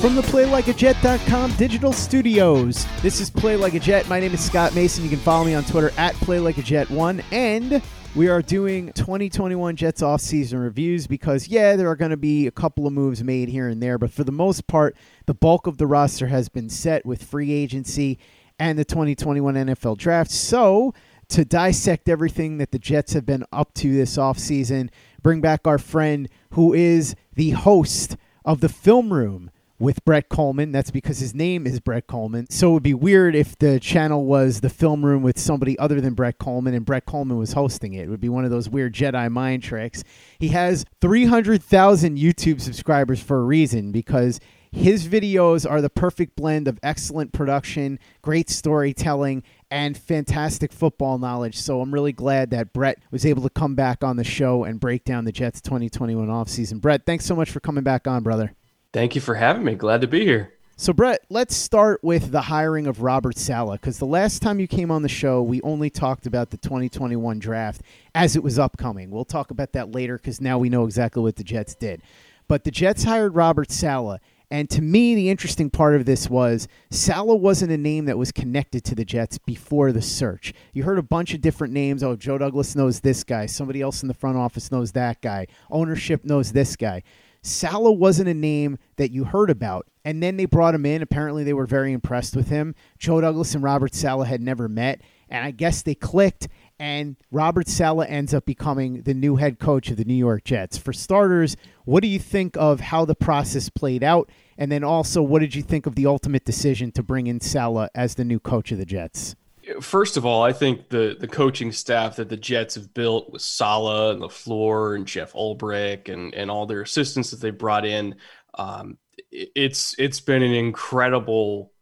From 0.00 0.14
the 0.14 0.20
PlayLikeAJet.com 0.22 1.52
digital 1.56 1.90
studios, 1.90 2.86
this 3.00 3.18
is 3.18 3.30
Play 3.30 3.56
Like 3.56 3.72
a 3.72 3.80
Jet. 3.80 4.06
My 4.08 4.20
name 4.20 4.34
is 4.34 4.44
Scott 4.44 4.74
Mason. 4.74 5.02
You 5.02 5.08
can 5.08 5.18
follow 5.18 5.46
me 5.46 5.54
on 5.54 5.64
Twitter 5.64 5.90
at 5.96 6.14
PlayLikeAJet1. 6.16 7.24
And 7.32 7.82
we 8.14 8.28
are 8.28 8.42
doing 8.42 8.92
2021 8.92 9.74
Jets 9.74 10.02
off-season 10.02 10.58
reviews 10.58 11.06
because, 11.06 11.48
yeah, 11.48 11.76
there 11.76 11.88
are 11.88 11.96
going 11.96 12.10
to 12.10 12.18
be 12.18 12.46
a 12.46 12.50
couple 12.50 12.86
of 12.86 12.92
moves 12.92 13.24
made 13.24 13.48
here 13.48 13.68
and 13.68 13.82
there. 13.82 13.96
But 13.96 14.10
for 14.10 14.22
the 14.22 14.30
most 14.30 14.66
part, 14.66 14.94
the 15.24 15.34
bulk 15.34 15.66
of 15.66 15.78
the 15.78 15.86
roster 15.86 16.26
has 16.26 16.50
been 16.50 16.68
set 16.68 17.06
with 17.06 17.24
free 17.24 17.50
agency 17.50 18.18
and 18.58 18.78
the 18.78 18.84
2021 18.84 19.54
NFL 19.54 19.96
Draft. 19.96 20.30
So 20.30 20.92
to 21.30 21.44
dissect 21.46 22.10
everything 22.10 22.58
that 22.58 22.70
the 22.70 22.78
Jets 22.78 23.14
have 23.14 23.24
been 23.24 23.44
up 23.50 23.72
to 23.74 23.94
this 23.94 24.18
offseason, 24.18 24.90
bring 25.22 25.40
back 25.40 25.66
our 25.66 25.78
friend 25.78 26.28
who 26.50 26.74
is 26.74 27.16
the 27.34 27.52
host 27.52 28.18
of 28.44 28.60
the 28.60 28.68
Film 28.68 29.10
Room 29.10 29.50
with 29.78 30.04
Brett 30.04 30.28
Kollmann. 30.28 30.72
That's 30.72 30.90
because 30.90 31.18
his 31.18 31.34
name 31.34 31.66
is 31.66 31.80
Brett 31.80 32.06
Kollmann. 32.06 32.50
So 32.50 32.70
it 32.70 32.72
would 32.74 32.82
be 32.82 32.94
weird 32.94 33.34
if 33.34 33.58
the 33.58 33.78
channel 33.80 34.24
was 34.24 34.60
the 34.60 34.70
film 34.70 35.04
room 35.04 35.22
with 35.22 35.38
somebody 35.38 35.78
other 35.78 36.00
than 36.00 36.14
Brett 36.14 36.38
Kollmann 36.38 36.74
and 36.74 36.84
Brett 36.84 37.06
Kollmann 37.06 37.38
was 37.38 37.52
hosting 37.52 37.94
it. 37.94 38.04
It 38.04 38.08
would 38.08 38.20
be 38.20 38.28
one 38.28 38.44
of 38.44 38.50
those 38.50 38.68
weird 38.68 38.94
Jedi 38.94 39.30
mind 39.30 39.62
tricks. 39.62 40.04
He 40.38 40.48
has 40.48 40.84
300,000 41.00 42.18
YouTube 42.18 42.60
subscribers 42.60 43.22
for 43.22 43.38
a 43.38 43.44
reason 43.44 43.92
because 43.92 44.40
his 44.72 45.08
videos 45.08 45.68
are 45.68 45.80
the 45.80 45.88
perfect 45.88 46.36
blend 46.36 46.68
of 46.68 46.78
excellent 46.82 47.32
production, 47.32 47.98
great 48.20 48.50
storytelling, 48.50 49.42
and 49.70 49.96
fantastic 49.96 50.72
football 50.72 51.18
knowledge. 51.18 51.56
So 51.56 51.80
I'm 51.80 51.94
really 51.94 52.12
glad 52.12 52.50
that 52.50 52.72
Brett 52.72 52.98
was 53.10 53.24
able 53.24 53.42
to 53.42 53.50
come 53.50 53.74
back 53.74 54.04
on 54.04 54.16
the 54.16 54.24
show 54.24 54.64
and 54.64 54.78
break 54.78 55.04
down 55.04 55.24
the 55.24 55.32
Jets 55.32 55.60
2021 55.62 56.28
offseason. 56.28 56.80
Brett, 56.80 57.06
thanks 57.06 57.24
so 57.24 57.34
much 57.34 57.50
for 57.50 57.60
coming 57.60 57.84
back 57.84 58.06
on, 58.06 58.22
brother. 58.22 58.54
Thank 58.92 59.14
you 59.14 59.20
for 59.20 59.34
having 59.34 59.64
me. 59.64 59.74
Glad 59.74 60.00
to 60.00 60.06
be 60.06 60.24
here. 60.24 60.52
So, 60.78 60.92
Brett, 60.92 61.24
let's 61.30 61.56
start 61.56 62.04
with 62.04 62.32
the 62.32 62.42
hiring 62.42 62.86
of 62.86 63.00
Robert 63.00 63.38
Saleh 63.38 63.80
because 63.80 63.98
the 63.98 64.04
last 64.04 64.42
time 64.42 64.60
you 64.60 64.68
came 64.68 64.90
on 64.90 65.00
the 65.00 65.08
show, 65.08 65.42
we 65.42 65.62
only 65.62 65.88
talked 65.88 66.26
about 66.26 66.50
the 66.50 66.58
2021 66.58 67.38
draft 67.38 67.80
as 68.14 68.36
it 68.36 68.42
was 68.42 68.58
upcoming. 68.58 69.10
We'll 69.10 69.24
talk 69.24 69.50
about 69.50 69.72
that 69.72 69.92
later 69.92 70.18
because 70.18 70.38
now 70.38 70.58
we 70.58 70.68
know 70.68 70.84
exactly 70.84 71.22
what 71.22 71.36
the 71.36 71.44
Jets 71.44 71.74
did. 71.74 72.02
But 72.46 72.64
the 72.64 72.70
Jets 72.70 73.04
hired 73.04 73.34
Robert 73.34 73.70
Saleh. 73.70 74.20
And 74.50 74.70
to 74.70 74.82
me, 74.82 75.14
the 75.14 75.30
interesting 75.30 75.70
part 75.70 75.96
of 75.96 76.04
this 76.04 76.30
was 76.30 76.68
Saleh 76.90 77.40
wasn't 77.40 77.72
a 77.72 77.78
name 77.78 78.04
that 78.04 78.18
was 78.18 78.30
connected 78.30 78.84
to 78.84 78.94
the 78.94 79.04
Jets 79.04 79.38
before 79.38 79.92
the 79.92 80.02
search. 80.02 80.52
You 80.72 80.84
heard 80.84 80.98
a 80.98 81.02
bunch 81.02 81.34
of 81.34 81.40
different 81.40 81.72
names. 81.72 82.02
Oh, 82.02 82.16
Joe 82.16 82.38
Douglas 82.38 82.76
knows 82.76 83.00
this 83.00 83.24
guy. 83.24 83.46
Somebody 83.46 83.80
else 83.80 84.02
in 84.02 84.08
the 84.08 84.14
front 84.14 84.36
office 84.36 84.70
knows 84.70 84.92
that 84.92 85.20
guy. 85.20 85.46
Ownership 85.70 86.24
knows 86.24 86.52
this 86.52 86.76
guy. 86.76 87.02
Saleh 87.46 87.96
wasn't 87.96 88.28
a 88.28 88.34
name 88.34 88.78
that 88.96 89.10
you 89.10 89.24
heard 89.24 89.50
about. 89.50 89.86
And 90.04 90.22
then 90.22 90.36
they 90.36 90.44
brought 90.44 90.74
him 90.74 90.86
in. 90.86 91.02
Apparently, 91.02 91.44
they 91.44 91.52
were 91.52 91.66
very 91.66 91.92
impressed 91.92 92.36
with 92.36 92.48
him. 92.48 92.74
Joe 92.98 93.20
Douglas 93.20 93.54
and 93.54 93.62
Robert 93.62 93.94
Saleh 93.94 94.28
had 94.28 94.40
never 94.40 94.68
met. 94.68 95.00
And 95.28 95.44
I 95.44 95.50
guess 95.50 95.82
they 95.82 95.94
clicked. 95.94 96.48
And 96.78 97.16
Robert 97.30 97.68
Saleh 97.68 98.06
ends 98.08 98.34
up 98.34 98.46
becoming 98.46 99.02
the 99.02 99.14
new 99.14 99.36
head 99.36 99.58
coach 99.58 99.90
of 99.90 99.96
the 99.96 100.04
New 100.04 100.14
York 100.14 100.44
Jets. 100.44 100.76
For 100.76 100.92
starters, 100.92 101.56
what 101.84 102.02
do 102.02 102.08
you 102.08 102.18
think 102.18 102.56
of 102.56 102.80
how 102.80 103.04
the 103.04 103.14
process 103.14 103.68
played 103.68 104.04
out? 104.04 104.30
And 104.58 104.70
then 104.70 104.84
also, 104.84 105.22
what 105.22 105.40
did 105.40 105.54
you 105.54 105.62
think 105.62 105.86
of 105.86 105.94
the 105.94 106.06
ultimate 106.06 106.44
decision 106.44 106.92
to 106.92 107.02
bring 107.02 107.26
in 107.26 107.40
Saleh 107.40 107.90
as 107.94 108.14
the 108.14 108.24
new 108.24 108.38
coach 108.38 108.72
of 108.72 108.78
the 108.78 108.86
Jets? 108.86 109.34
First 109.80 110.16
of 110.16 110.24
all, 110.24 110.42
I 110.42 110.52
think 110.52 110.88
the 110.88 111.16
the 111.18 111.28
coaching 111.28 111.72
staff 111.72 112.16
that 112.16 112.28
the 112.28 112.36
Jets 112.36 112.76
have 112.76 112.94
built 112.94 113.32
with 113.32 113.42
Saleh 113.42 114.14
and 114.14 114.22
LaFleur 114.22 114.94
and 114.94 115.06
Jeff 115.06 115.32
Ulbrich 115.32 116.08
and 116.08 116.34
and 116.34 116.50
all 116.50 116.66
their 116.66 116.82
assistants 116.82 117.30
that 117.32 117.40
they 117.40 117.50
brought 117.50 117.84
in, 117.84 118.16
um, 118.54 118.98
it's 119.30 119.94
it's 119.98 120.20
been 120.20 120.42
an 120.42 120.52
incredible 120.52 121.72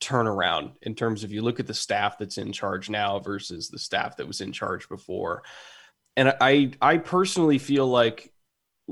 turnaround 0.00 0.72
in 0.82 0.94
terms 0.96 1.22
of 1.22 1.30
you 1.30 1.42
look 1.42 1.60
at 1.60 1.66
the 1.66 1.74
staff 1.74 2.18
that's 2.18 2.38
in 2.38 2.52
charge 2.52 2.90
now 2.90 3.20
versus 3.20 3.68
the 3.68 3.78
staff 3.78 4.16
that 4.16 4.26
was 4.26 4.40
in 4.40 4.52
charge 4.52 4.88
before. 4.88 5.42
And 6.16 6.34
I 6.40 6.72
I 6.80 6.98
personally 6.98 7.58
feel 7.58 7.86
like 7.86 8.32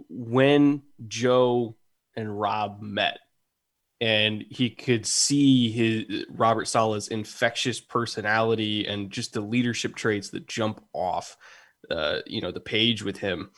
when 0.09 0.83
Joe 1.09 1.77
and 2.17 2.41
Rob 2.41 2.81
met 2.81 3.19
and 4.01 4.45
he 4.49 4.71
could 4.71 5.05
see 5.07 5.71
his 5.71 6.25
Robert 6.31 6.67
Saleh's 6.67 7.09
infectious 7.09 7.81
personality 7.81 8.87
and 8.87 9.11
just 9.11 9.35
the 9.35 9.41
leadership 9.41 9.95
traits 9.95 10.31
that 10.31 10.47
jump 10.47 10.83
off, 10.93 11.37
uh, 11.91 12.21
you 12.27 12.41
know, 12.41 12.51
the 12.51 12.61
page 12.61 13.03
with 13.03 13.19
him. 13.19 13.51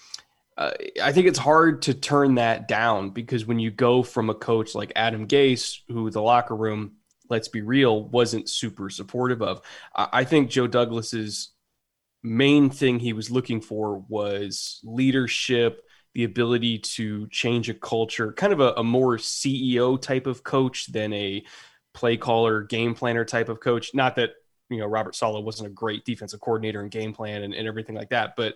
Uh, 0.58 0.72
I 1.02 1.12
think 1.12 1.28
it's 1.28 1.38
hard 1.38 1.82
to 1.82 1.94
turn 1.94 2.34
that 2.34 2.68
down 2.68 3.10
because 3.10 3.46
when 3.46 3.58
you 3.58 3.70
go 3.70 4.02
from 4.02 4.30
a 4.30 4.34
coach 4.34 4.74
like 4.74 4.92
Adam 4.96 5.26
Gase, 5.26 5.78
who 5.88 6.10
the 6.10 6.20
locker 6.20 6.56
room 6.56 6.96
let's 7.32 7.48
be 7.48 7.62
real, 7.62 8.04
wasn't 8.08 8.48
super 8.48 8.90
supportive 8.90 9.40
of. 9.40 9.62
I 9.94 10.24
think 10.24 10.50
Joe 10.50 10.66
Douglas's 10.66 11.50
main 12.22 12.68
thing 12.68 12.98
he 12.98 13.14
was 13.14 13.30
looking 13.30 13.62
for 13.62 14.04
was 14.08 14.80
leadership, 14.84 15.82
the 16.14 16.24
ability 16.24 16.78
to 16.78 17.26
change 17.28 17.68
a 17.70 17.74
culture, 17.74 18.32
kind 18.32 18.52
of 18.52 18.60
a, 18.60 18.72
a 18.76 18.84
more 18.84 19.16
CEO 19.16 20.00
type 20.00 20.26
of 20.26 20.42
coach 20.42 20.86
than 20.92 21.12
a 21.12 21.42
play 21.94 22.16
caller, 22.16 22.62
game 22.62 22.94
planner 22.94 23.24
type 23.24 23.48
of 23.48 23.60
coach. 23.60 23.94
Not 23.94 24.16
that 24.16 24.30
you 24.68 24.78
know 24.78 24.86
Robert 24.86 25.14
Saleh 25.14 25.44
wasn't 25.44 25.68
a 25.68 25.72
great 25.72 26.04
defensive 26.04 26.40
coordinator 26.40 26.80
and 26.80 26.90
game 26.90 27.12
plan 27.12 27.42
and, 27.42 27.54
and 27.54 27.66
everything 27.66 27.96
like 27.96 28.10
that, 28.10 28.34
but 28.36 28.54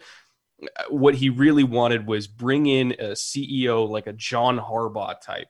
uh, 0.62 0.84
what 0.88 1.14
he 1.14 1.28
really 1.28 1.64
wanted 1.64 2.06
was 2.06 2.26
bring 2.26 2.66
in 2.66 2.92
a 2.92 3.12
CEO 3.12 3.88
like 3.88 4.06
a 4.06 4.12
John 4.12 4.58
Harbaugh 4.58 5.20
type 5.20 5.48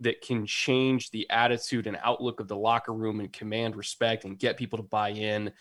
that 0.00 0.22
can 0.22 0.46
change 0.46 1.10
the 1.10 1.28
attitude 1.30 1.86
and 1.86 1.98
outlook 2.02 2.40
of 2.40 2.48
the 2.48 2.56
locker 2.56 2.92
room 2.92 3.20
and 3.20 3.32
command 3.32 3.76
respect 3.76 4.24
and 4.24 4.38
get 4.38 4.56
people 4.56 4.78
to 4.78 4.82
buy 4.82 5.10
in 5.10 5.52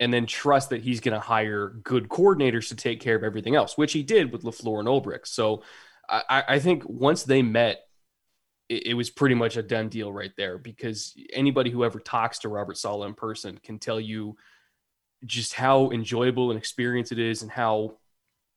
and 0.00 0.12
then 0.12 0.26
trust 0.26 0.70
that 0.70 0.82
he's 0.82 1.00
going 1.00 1.14
to 1.14 1.20
hire 1.20 1.68
good 1.82 2.08
coordinators 2.08 2.68
to 2.68 2.74
take 2.74 3.00
care 3.00 3.14
of 3.14 3.22
everything 3.22 3.54
else, 3.54 3.78
which 3.78 3.92
he 3.92 4.02
did 4.02 4.32
with 4.32 4.42
LaFleur 4.42 4.80
and 4.80 4.88
Ulbrich. 4.88 5.26
So 5.26 5.62
I, 6.08 6.44
I 6.48 6.58
think 6.58 6.82
once 6.86 7.22
they 7.22 7.42
met, 7.42 7.80
it, 8.68 8.88
it, 8.88 8.94
was 8.94 9.10
pretty 9.10 9.34
much 9.34 9.56
a 9.56 9.62
done 9.62 9.88
deal 9.88 10.12
right 10.12 10.32
there 10.36 10.58
because 10.58 11.14
anybody 11.32 11.70
who 11.70 11.84
ever 11.84 12.00
talks 12.00 12.40
to 12.40 12.48
Robert 12.48 12.76
Saleh 12.76 13.06
in 13.06 13.14
person 13.14 13.58
can 13.62 13.78
tell 13.78 14.00
you 14.00 14.36
just 15.24 15.54
how 15.54 15.90
enjoyable 15.90 16.50
an 16.50 16.56
experience 16.56 17.12
it 17.12 17.18
is 17.18 17.42
and 17.42 17.50
how 17.50 17.96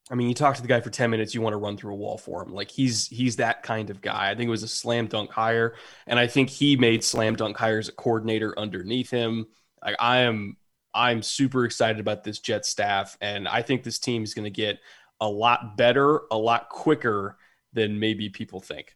I 0.09 0.15
mean, 0.15 0.29
you 0.29 0.33
talk 0.33 0.55
to 0.55 0.61
the 0.61 0.69
guy 0.69 0.79
for 0.79 0.89
10 0.89 1.09
minutes, 1.09 1.35
you 1.35 1.41
want 1.41 1.53
to 1.53 1.57
run 1.57 1.75
through 1.75 1.93
a 1.93 1.97
wall 1.97 2.17
for 2.17 2.41
him. 2.41 2.53
Like 2.53 2.71
he's 2.71 3.07
he's 3.07 3.37
that 3.37 3.63
kind 3.63 3.89
of 3.89 4.01
guy. 4.01 4.31
I 4.31 4.35
think 4.35 4.47
it 4.47 4.51
was 4.51 4.63
a 4.63 4.67
slam 4.67 5.07
dunk 5.07 5.31
hire. 5.31 5.75
And 6.05 6.17
I 6.17 6.27
think 6.27 6.49
he 6.49 6.77
made 6.77 7.03
slam 7.03 7.35
dunk 7.35 7.57
hires 7.57 7.89
a 7.89 7.91
coordinator 7.91 8.57
underneath 8.57 9.09
him. 9.09 9.47
Like 9.83 9.97
I 9.99 10.19
am 10.19 10.55
I'm 10.97 11.21
super 11.21 11.63
excited 11.63 11.99
about 11.99 12.23
this 12.23 12.39
Jet 12.39 12.65
staff, 12.65 13.17
and 13.21 13.47
I 13.47 13.61
think 13.61 13.83
this 13.83 13.99
team 13.99 14.23
is 14.23 14.33
going 14.33 14.45
to 14.45 14.49
get 14.49 14.79
a 15.21 15.29
lot 15.29 15.77
better, 15.77 16.21
a 16.31 16.37
lot 16.37 16.69
quicker 16.69 17.37
than 17.71 17.99
maybe 17.99 18.29
people 18.29 18.59
think. 18.59 18.95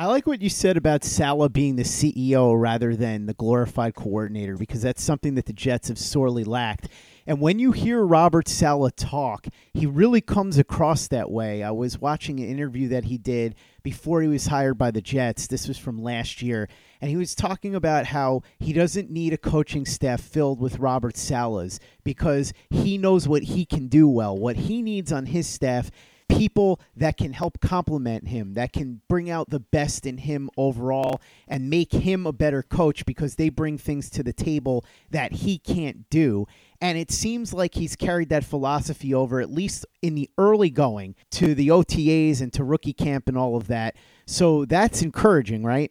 I 0.00 0.06
like 0.06 0.26
what 0.26 0.40
you 0.40 0.48
said 0.48 0.76
about 0.76 1.02
Saleh 1.02 1.52
being 1.52 1.76
the 1.76 1.82
CEO 1.82 2.58
rather 2.58 2.94
than 2.94 3.26
the 3.26 3.34
glorified 3.34 3.96
coordinator 3.96 4.56
because 4.56 4.80
that's 4.80 5.02
something 5.02 5.34
that 5.34 5.46
the 5.46 5.52
Jets 5.52 5.88
have 5.88 5.98
sorely 5.98 6.44
lacked. 6.44 6.88
And 7.26 7.40
when 7.40 7.58
you 7.58 7.72
hear 7.72 8.06
Robert 8.06 8.48
Saleh 8.48 8.94
talk, 8.96 9.48
he 9.74 9.86
really 9.86 10.20
comes 10.20 10.56
across 10.56 11.08
that 11.08 11.30
way. 11.30 11.64
I 11.64 11.72
was 11.72 11.98
watching 11.98 12.38
an 12.38 12.48
interview 12.48 12.88
that 12.88 13.04
he 13.04 13.18
did 13.18 13.56
before 13.82 14.22
he 14.22 14.28
was 14.28 14.46
hired 14.46 14.78
by 14.78 14.92
the 14.92 15.02
Jets. 15.02 15.48
This 15.48 15.66
was 15.66 15.76
from 15.76 16.00
last 16.00 16.42
year. 16.42 16.68
And 17.00 17.10
he 17.10 17.16
was 17.16 17.34
talking 17.34 17.74
about 17.74 18.06
how 18.06 18.42
he 18.58 18.72
doesn't 18.72 19.10
need 19.10 19.32
a 19.32 19.38
coaching 19.38 19.86
staff 19.86 20.20
filled 20.20 20.60
with 20.60 20.78
Robert 20.78 21.14
Salehs 21.14 21.78
because 22.04 22.52
he 22.70 22.98
knows 22.98 23.28
what 23.28 23.44
he 23.44 23.64
can 23.64 23.88
do 23.88 24.08
well. 24.08 24.36
What 24.36 24.56
he 24.56 24.82
needs 24.82 25.12
on 25.12 25.26
his 25.26 25.46
staff 25.46 25.90
people 26.28 26.80
that 26.96 27.16
can 27.16 27.32
help 27.32 27.60
complement 27.60 28.28
him, 28.28 28.54
that 28.54 28.72
can 28.72 29.00
bring 29.08 29.30
out 29.30 29.50
the 29.50 29.60
best 29.60 30.06
in 30.06 30.18
him 30.18 30.50
overall 30.56 31.20
and 31.46 31.70
make 31.70 31.92
him 31.92 32.26
a 32.26 32.32
better 32.32 32.62
coach 32.62 33.04
because 33.06 33.34
they 33.34 33.48
bring 33.48 33.78
things 33.78 34.10
to 34.10 34.22
the 34.22 34.32
table 34.32 34.84
that 35.10 35.32
he 35.32 35.58
can't 35.58 36.08
do. 36.10 36.46
And 36.80 36.96
it 36.96 37.10
seems 37.10 37.52
like 37.52 37.74
he's 37.74 37.96
carried 37.96 38.28
that 38.28 38.44
philosophy 38.44 39.12
over, 39.12 39.40
at 39.40 39.50
least 39.50 39.84
in 40.02 40.14
the 40.14 40.30
early 40.38 40.70
going, 40.70 41.16
to 41.32 41.54
the 41.54 41.68
OTAs 41.68 42.40
and 42.40 42.52
to 42.52 42.62
rookie 42.62 42.92
camp 42.92 43.28
and 43.28 43.36
all 43.36 43.56
of 43.56 43.66
that. 43.68 43.96
So 44.26 44.64
that's 44.64 45.02
encouraging, 45.02 45.64
right? 45.64 45.90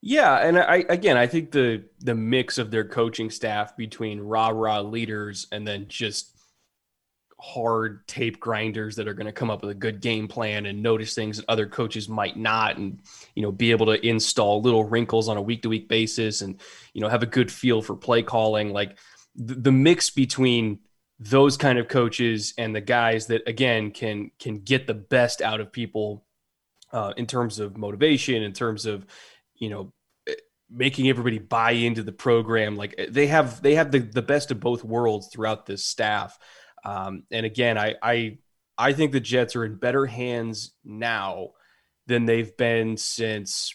Yeah, 0.00 0.36
and 0.36 0.58
I 0.58 0.84
again, 0.88 1.16
I 1.16 1.26
think 1.26 1.50
the 1.50 1.84
the 2.00 2.14
mix 2.14 2.58
of 2.58 2.70
their 2.70 2.84
coaching 2.84 3.30
staff 3.30 3.76
between 3.76 4.20
rah 4.20 4.48
rah 4.48 4.80
leaders 4.80 5.48
and 5.50 5.66
then 5.66 5.86
just 5.88 6.38
hard 7.40 8.06
tape 8.08 8.40
grinders 8.40 8.96
that 8.96 9.06
are 9.06 9.14
going 9.14 9.26
to 9.26 9.32
come 9.32 9.50
up 9.50 9.62
with 9.62 9.70
a 9.70 9.74
good 9.74 10.00
game 10.00 10.26
plan 10.26 10.66
and 10.66 10.82
notice 10.82 11.14
things 11.14 11.36
that 11.36 11.44
other 11.48 11.66
coaches 11.66 12.08
might 12.08 12.36
not 12.36 12.76
and 12.76 13.00
you 13.36 13.42
know 13.42 13.52
be 13.52 13.70
able 13.70 13.86
to 13.86 14.06
install 14.06 14.60
little 14.60 14.84
wrinkles 14.84 15.28
on 15.28 15.36
a 15.36 15.42
week 15.42 15.62
to 15.62 15.68
week 15.68 15.88
basis 15.88 16.42
and 16.42 16.60
you 16.94 17.00
know 17.00 17.08
have 17.08 17.22
a 17.22 17.26
good 17.26 17.50
feel 17.50 17.82
for 17.82 17.96
play 17.96 18.22
calling. 18.22 18.72
Like 18.72 18.98
the, 19.34 19.54
the 19.54 19.72
mix 19.72 20.10
between 20.10 20.80
those 21.18 21.56
kind 21.56 21.78
of 21.78 21.88
coaches 21.88 22.54
and 22.56 22.74
the 22.74 22.80
guys 22.80 23.26
that 23.26 23.42
again 23.48 23.90
can 23.90 24.30
can 24.38 24.60
get 24.60 24.86
the 24.86 24.94
best 24.94 25.42
out 25.42 25.60
of 25.60 25.72
people 25.72 26.24
uh, 26.92 27.12
in 27.16 27.26
terms 27.26 27.58
of 27.58 27.76
motivation 27.76 28.44
in 28.44 28.52
terms 28.52 28.86
of 28.86 29.04
you 29.58 29.70
know 29.70 29.92
making 30.70 31.08
everybody 31.08 31.38
buy 31.38 31.72
into 31.72 32.02
the 32.02 32.12
program. 32.12 32.76
Like 32.76 33.08
they 33.10 33.26
have 33.28 33.62
they 33.62 33.74
have 33.74 33.90
the, 33.90 34.00
the 34.00 34.22
best 34.22 34.50
of 34.50 34.60
both 34.60 34.84
worlds 34.84 35.28
throughout 35.32 35.66
this 35.66 35.84
staff. 35.84 36.38
Um, 36.84 37.24
and 37.30 37.46
again, 37.46 37.78
I, 37.78 37.94
I 38.02 38.38
I 38.76 38.92
think 38.92 39.12
the 39.12 39.20
Jets 39.20 39.56
are 39.56 39.64
in 39.64 39.76
better 39.76 40.06
hands 40.06 40.74
now 40.84 41.50
than 42.06 42.26
they've 42.26 42.56
been 42.56 42.96
since 42.96 43.74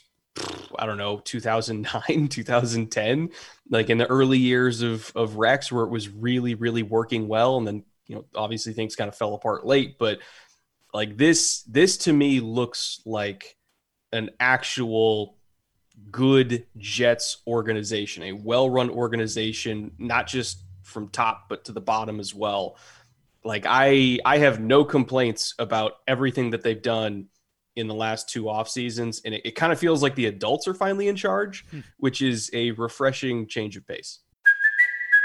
I 0.78 0.86
don't 0.86 0.98
know 0.98 1.20
2009 1.20 2.28
2010 2.30 3.30
like 3.70 3.92
in 3.92 4.00
the 4.00 4.08
early 4.08 4.40
years 4.40 4.82
of 4.82 5.12
of 5.16 5.36
Rex 5.36 5.72
where 5.72 5.84
it 5.84 5.92
was 5.92 6.10
really 6.10 6.56
really 6.56 6.82
working 6.82 7.28
well 7.28 7.58
and 7.58 7.68
then 7.68 7.84
you 8.08 8.16
know 8.16 8.26
obviously 8.34 8.74
things 8.74 8.96
kind 8.96 9.08
of 9.08 9.16
fell 9.16 9.36
apart 9.36 9.66
late. 9.66 9.98
But 10.00 10.20
like 10.94 11.18
this 11.18 11.64
this 11.64 11.98
to 11.98 12.14
me 12.14 12.40
looks 12.40 13.02
like 13.06 13.58
an 14.12 14.30
actual 14.40 15.38
good 16.12 16.66
Jets 16.78 17.38
organization 17.48 18.24
a 18.24 18.32
well-run 18.34 18.90
organization 18.90 19.92
not 19.98 20.28
just 20.28 20.64
from 20.82 21.10
top 21.10 21.50
but 21.50 21.66
to 21.66 21.72
the 21.72 21.82
bottom 21.82 22.20
as 22.20 22.34
well. 22.34 22.78
Like 23.44 23.66
I 23.68 24.20
I 24.26 24.38
have 24.38 24.60
no 24.60 24.86
complaints 24.86 25.54
about 25.60 25.94
everything 26.08 26.52
that 26.52 26.62
they've 26.62 26.82
done 26.82 27.28
in 27.76 27.88
the 27.88 27.96
last 27.96 28.30
two 28.30 28.50
off 28.50 28.70
seasons, 28.70 29.22
and 29.26 29.34
it, 29.34 29.42
it 29.46 29.56
kind 29.56 29.74
of 29.74 29.80
feels 29.80 30.04
like 30.04 30.16
the 30.16 30.28
adults 30.28 30.68
are 30.68 30.74
finally 30.74 31.08
in 31.08 31.16
charge, 31.16 31.66
hmm. 31.72 31.80
which 31.98 32.22
is 32.22 32.50
a 32.54 32.72
refreshing 32.72 33.48
change 33.48 33.76
of 33.76 33.88
pace. 33.88 34.20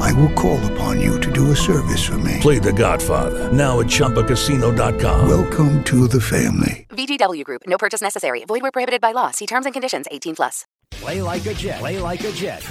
I 0.00 0.12
will 0.12 0.32
call 0.32 0.64
upon 0.72 1.00
you 1.00 1.20
to 1.20 1.32
do 1.32 1.50
a 1.50 1.56
service 1.56 2.04
for 2.04 2.18
me. 2.18 2.38
Play 2.40 2.58
The 2.58 2.72
Godfather, 2.72 3.52
now 3.52 3.80
at 3.80 3.86
Chumbacasino.com. 3.86 5.28
Welcome 5.28 5.84
to 5.84 6.08
the 6.08 6.20
family. 6.20 6.86
VGW 6.90 7.44
Group. 7.44 7.62
No 7.66 7.76
purchase 7.78 8.00
necessary. 8.00 8.44
Void 8.44 8.62
where 8.62 8.70
prohibited 8.72 9.00
by 9.00 9.12
law. 9.12 9.30
See 9.30 9.46
terms 9.46 9.66
and 9.66 9.72
conditions. 9.74 10.06
18 10.10 10.36
plus. 10.36 10.64
Play 10.90 11.20
like 11.22 11.44
a 11.46 11.54
Jet. 11.54 11.78
Play 11.80 11.98
like 11.98 12.24
a 12.24 12.32
Jet. 12.32 12.66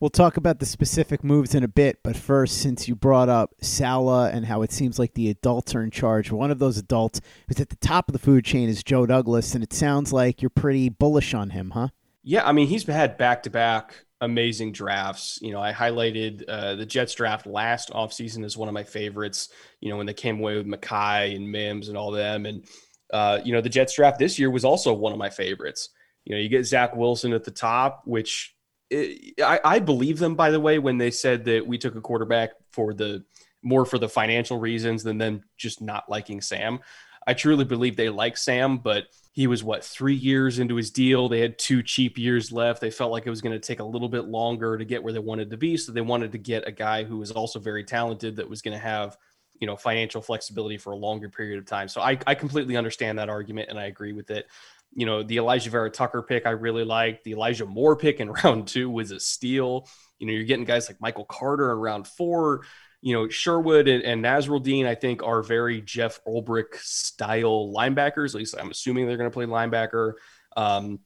We'll 0.00 0.10
talk 0.10 0.36
about 0.36 0.58
the 0.58 0.66
specific 0.66 1.22
moves 1.22 1.54
in 1.54 1.62
a 1.62 1.68
bit, 1.68 2.00
but 2.02 2.16
first, 2.16 2.58
since 2.58 2.88
you 2.88 2.94
brought 2.94 3.28
up 3.28 3.54
Saleh 3.62 4.34
and 4.34 4.44
how 4.44 4.62
it 4.62 4.72
seems 4.72 4.98
like 4.98 5.14
the 5.14 5.30
adults 5.30 5.74
are 5.74 5.82
in 5.82 5.90
charge, 5.90 6.30
one 6.32 6.50
of 6.50 6.58
those 6.58 6.76
adults 6.76 7.20
who's 7.48 7.60
at 7.60 7.70
the 7.70 7.76
top 7.76 8.08
of 8.08 8.12
the 8.12 8.18
food 8.18 8.44
chain 8.44 8.68
is 8.68 8.82
Joe 8.82 9.06
Douglas, 9.06 9.54
and 9.54 9.62
it 9.62 9.72
sounds 9.72 10.12
like 10.12 10.42
you're 10.42 10.50
pretty 10.50 10.88
bullish 10.88 11.32
on 11.32 11.50
him, 11.50 11.70
huh? 11.70 11.88
Yeah, 12.22 12.46
I 12.46 12.52
mean, 12.52 12.66
he's 12.66 12.84
had 12.84 13.16
back 13.16 13.44
to 13.44 13.50
back 13.50 14.04
amazing 14.24 14.72
drafts. 14.72 15.38
You 15.42 15.52
know, 15.52 15.60
I 15.60 15.72
highlighted 15.72 16.44
uh, 16.48 16.74
the 16.74 16.86
Jets 16.86 17.14
draft 17.14 17.46
last 17.46 17.90
offseason 17.90 18.44
as 18.44 18.56
one 18.56 18.68
of 18.68 18.74
my 18.74 18.84
favorites, 18.84 19.50
you 19.80 19.90
know, 19.90 19.96
when 19.96 20.06
they 20.06 20.14
came 20.14 20.40
away 20.40 20.56
with 20.56 20.66
Mekhi 20.66 21.36
and 21.36 21.50
Mims 21.50 21.88
and 21.88 21.96
all 21.96 22.10
them. 22.10 22.46
And 22.46 22.64
uh, 23.12 23.40
you 23.44 23.52
know, 23.52 23.60
the 23.60 23.68
Jets 23.68 23.94
draft 23.94 24.18
this 24.18 24.38
year 24.38 24.50
was 24.50 24.64
also 24.64 24.92
one 24.92 25.12
of 25.12 25.18
my 25.18 25.30
favorites. 25.30 25.90
You 26.24 26.34
know, 26.34 26.40
you 26.40 26.48
get 26.48 26.66
Zach 26.66 26.96
Wilson 26.96 27.32
at 27.32 27.44
the 27.44 27.50
top, 27.50 28.02
which 28.06 28.54
it, 28.90 29.34
I, 29.42 29.60
I 29.64 29.78
believe 29.78 30.18
them, 30.18 30.34
by 30.34 30.50
the 30.50 30.60
way, 30.60 30.78
when 30.78 30.98
they 30.98 31.10
said 31.10 31.44
that 31.44 31.66
we 31.66 31.78
took 31.78 31.96
a 31.96 32.00
quarterback 32.00 32.50
for 32.72 32.94
the 32.94 33.24
more 33.62 33.84
for 33.84 33.98
the 33.98 34.08
financial 34.08 34.58
reasons 34.58 35.02
than 35.02 35.18
them 35.18 35.42
just 35.56 35.80
not 35.80 36.08
liking 36.08 36.40
Sam. 36.40 36.80
I 37.26 37.34
truly 37.34 37.64
believe 37.64 37.96
they 37.96 38.10
like 38.10 38.36
Sam, 38.36 38.78
but 38.78 39.04
he 39.34 39.48
was 39.48 39.64
what 39.64 39.84
three 39.84 40.14
years 40.14 40.60
into 40.60 40.76
his 40.76 40.92
deal. 40.92 41.28
They 41.28 41.40
had 41.40 41.58
two 41.58 41.82
cheap 41.82 42.16
years 42.16 42.52
left. 42.52 42.80
They 42.80 42.92
felt 42.92 43.10
like 43.10 43.26
it 43.26 43.30
was 43.30 43.40
going 43.40 43.52
to 43.52 43.58
take 43.58 43.80
a 43.80 43.84
little 43.84 44.08
bit 44.08 44.26
longer 44.26 44.78
to 44.78 44.84
get 44.84 45.02
where 45.02 45.12
they 45.12 45.18
wanted 45.18 45.50
to 45.50 45.56
be. 45.56 45.76
So 45.76 45.90
they 45.90 46.00
wanted 46.00 46.30
to 46.32 46.38
get 46.38 46.68
a 46.68 46.72
guy 46.72 47.02
who 47.02 47.18
was 47.18 47.32
also 47.32 47.58
very 47.58 47.82
talented 47.82 48.36
that 48.36 48.48
was 48.48 48.62
going 48.62 48.78
to 48.78 48.82
have, 48.82 49.16
you 49.58 49.66
know, 49.66 49.76
financial 49.76 50.22
flexibility 50.22 50.78
for 50.78 50.92
a 50.92 50.96
longer 50.96 51.28
period 51.28 51.58
of 51.58 51.66
time. 51.66 51.88
So 51.88 52.00
I, 52.00 52.16
I 52.28 52.36
completely 52.36 52.76
understand 52.76 53.18
that 53.18 53.28
argument 53.28 53.70
and 53.70 53.78
I 53.78 53.86
agree 53.86 54.12
with 54.12 54.30
it. 54.30 54.46
You 54.94 55.04
know, 55.04 55.24
the 55.24 55.38
Alijah 55.38 55.66
Vera-Tucker 55.66 56.22
pick 56.22 56.46
I 56.46 56.50
really 56.50 56.84
liked. 56.84 57.24
The 57.24 57.32
Elijah 57.32 57.66
Moore 57.66 57.96
pick 57.96 58.20
in 58.20 58.30
round 58.44 58.68
two 58.68 58.88
was 58.88 59.10
a 59.10 59.18
steal. 59.18 59.88
You 60.20 60.28
know, 60.28 60.32
you're 60.32 60.44
getting 60.44 60.64
guys 60.64 60.88
like 60.88 61.00
Michael 61.00 61.24
Carter 61.24 61.72
in 61.72 61.78
round 61.78 62.06
four 62.06 62.60
you 63.04 63.12
know, 63.12 63.28
Sherwood 63.28 63.86
and, 63.86 64.02
and 64.02 64.26
I 64.26 64.94
think, 64.94 65.22
are 65.22 65.42
very 65.42 65.82
Jeff 65.82 66.20
Ulbrich 66.26 66.74
style 66.76 67.70
linebackers. 67.70 68.30
At 68.30 68.36
least 68.36 68.54
I'm 68.58 68.70
assuming 68.70 69.06
they're 69.06 69.18
going 69.18 69.30
to 69.30 69.34
play 69.34 69.44
linebacker. 69.44 70.14
Um, 70.56 71.00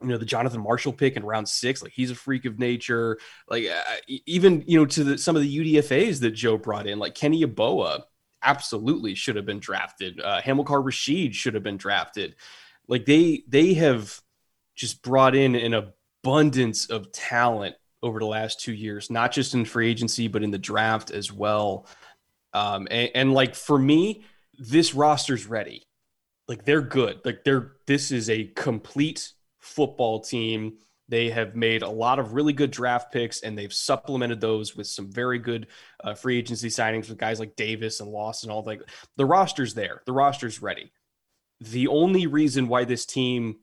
you 0.00 0.06
know, 0.06 0.16
the 0.16 0.24
Jonathan 0.24 0.62
Marshall 0.62 0.92
pick 0.92 1.16
in 1.16 1.24
round 1.24 1.48
six, 1.48 1.82
like 1.82 1.90
he's 1.90 2.12
a 2.12 2.14
freak 2.14 2.44
of 2.44 2.60
nature. 2.60 3.18
Like 3.48 3.66
uh, 3.66 3.96
even, 4.26 4.62
you 4.68 4.78
know, 4.78 4.86
to 4.86 5.02
the, 5.02 5.18
some 5.18 5.34
of 5.34 5.42
the 5.42 5.74
UDFAs 5.74 6.20
that 6.20 6.30
Joe 6.30 6.56
brought 6.56 6.86
in, 6.86 7.00
like 7.00 7.16
Kenny 7.16 7.44
Yeboah, 7.44 8.02
absolutely 8.44 9.16
should 9.16 9.34
have 9.34 9.44
been 9.44 9.58
drafted. 9.58 10.20
Uh, 10.20 10.40
Hamilcar 10.40 10.80
Rashed 10.80 11.34
should 11.34 11.54
have 11.54 11.64
been 11.64 11.78
drafted. 11.78 12.36
Like 12.86 13.06
they, 13.06 13.42
they 13.48 13.74
have 13.74 14.20
just 14.76 15.02
brought 15.02 15.34
in 15.34 15.56
an 15.56 15.74
abundance 15.74 16.88
of 16.90 17.10
talent 17.10 17.74
over 18.02 18.18
the 18.18 18.26
last 18.26 18.60
two 18.60 18.72
years, 18.72 19.10
not 19.10 19.32
just 19.32 19.54
in 19.54 19.64
free 19.64 19.90
agency, 19.90 20.28
but 20.28 20.42
in 20.42 20.50
the 20.50 20.58
draft 20.58 21.10
as 21.10 21.32
well. 21.32 21.86
Um, 22.52 22.88
and, 22.90 23.10
and 23.14 23.34
like 23.34 23.54
for 23.54 23.78
me, 23.78 24.24
this 24.58 24.94
roster's 24.94 25.46
ready. 25.46 25.82
Like 26.48 26.64
they're 26.64 26.82
good. 26.82 27.20
Like 27.24 27.44
they're 27.44 27.72
this 27.86 28.10
is 28.10 28.28
a 28.28 28.44
complete 28.44 29.32
football 29.58 30.20
team. 30.20 30.78
They 31.08 31.30
have 31.30 31.56
made 31.56 31.82
a 31.82 31.88
lot 31.88 32.18
of 32.18 32.34
really 32.34 32.52
good 32.52 32.70
draft 32.70 33.12
picks, 33.12 33.42
and 33.42 33.56
they've 33.56 33.72
supplemented 33.72 34.40
those 34.40 34.76
with 34.76 34.86
some 34.86 35.10
very 35.10 35.38
good 35.38 35.66
uh, 36.02 36.14
free 36.14 36.38
agency 36.38 36.68
signings 36.68 37.08
with 37.08 37.18
guys 37.18 37.40
like 37.40 37.56
Davis 37.56 38.00
and 38.00 38.10
Lawson. 38.10 38.48
And 38.48 38.54
all 38.54 38.62
that. 38.62 38.80
The 39.16 39.26
roster's 39.26 39.74
there. 39.74 40.02
The 40.06 40.12
roster's 40.12 40.62
ready. 40.62 40.92
The 41.60 41.88
only 41.88 42.26
reason 42.26 42.68
why 42.68 42.84
this 42.84 43.06
team 43.06 43.56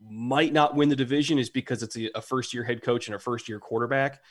might 0.00 0.52
not 0.52 0.74
win 0.74 0.88
the 0.88 0.96
division 0.96 1.38
is 1.38 1.50
because 1.50 1.82
it's 1.82 1.96
a, 1.96 2.10
a 2.14 2.22
first 2.22 2.54
year 2.54 2.64
head 2.64 2.82
coach 2.82 3.08
and 3.08 3.14
a 3.14 3.18
first 3.18 3.48
year 3.48 3.58
quarterback. 3.58 4.22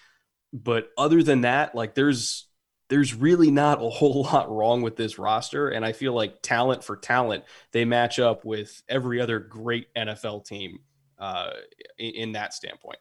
But 0.54 0.90
other 0.98 1.24
than 1.24 1.42
that, 1.42 1.76
like 1.76 1.94
there's 1.94 2.48
there's 2.90 3.14
really 3.14 3.52
not 3.52 3.82
a 3.82 3.90
whole 3.90 4.24
lot 4.32 4.50
wrong 4.50 4.82
with 4.82 4.96
this 4.96 5.20
roster. 5.20 5.70
And 5.70 5.86
I 5.86 5.92
feel 5.92 6.14
like 6.14 6.42
talent 6.42 6.84
for 6.84 6.96
talent, 6.96 7.44
they 7.72 7.86
match 7.86 8.20
up 8.20 8.46
with 8.46 8.82
every 8.88 9.20
other 9.20 9.40
great 9.40 9.94
NFL 9.96 10.46
team 10.46 10.80
uh, 11.20 11.52
in, 11.98 12.12
in 12.12 12.32
that 12.34 12.54
standpoint. 12.54 13.00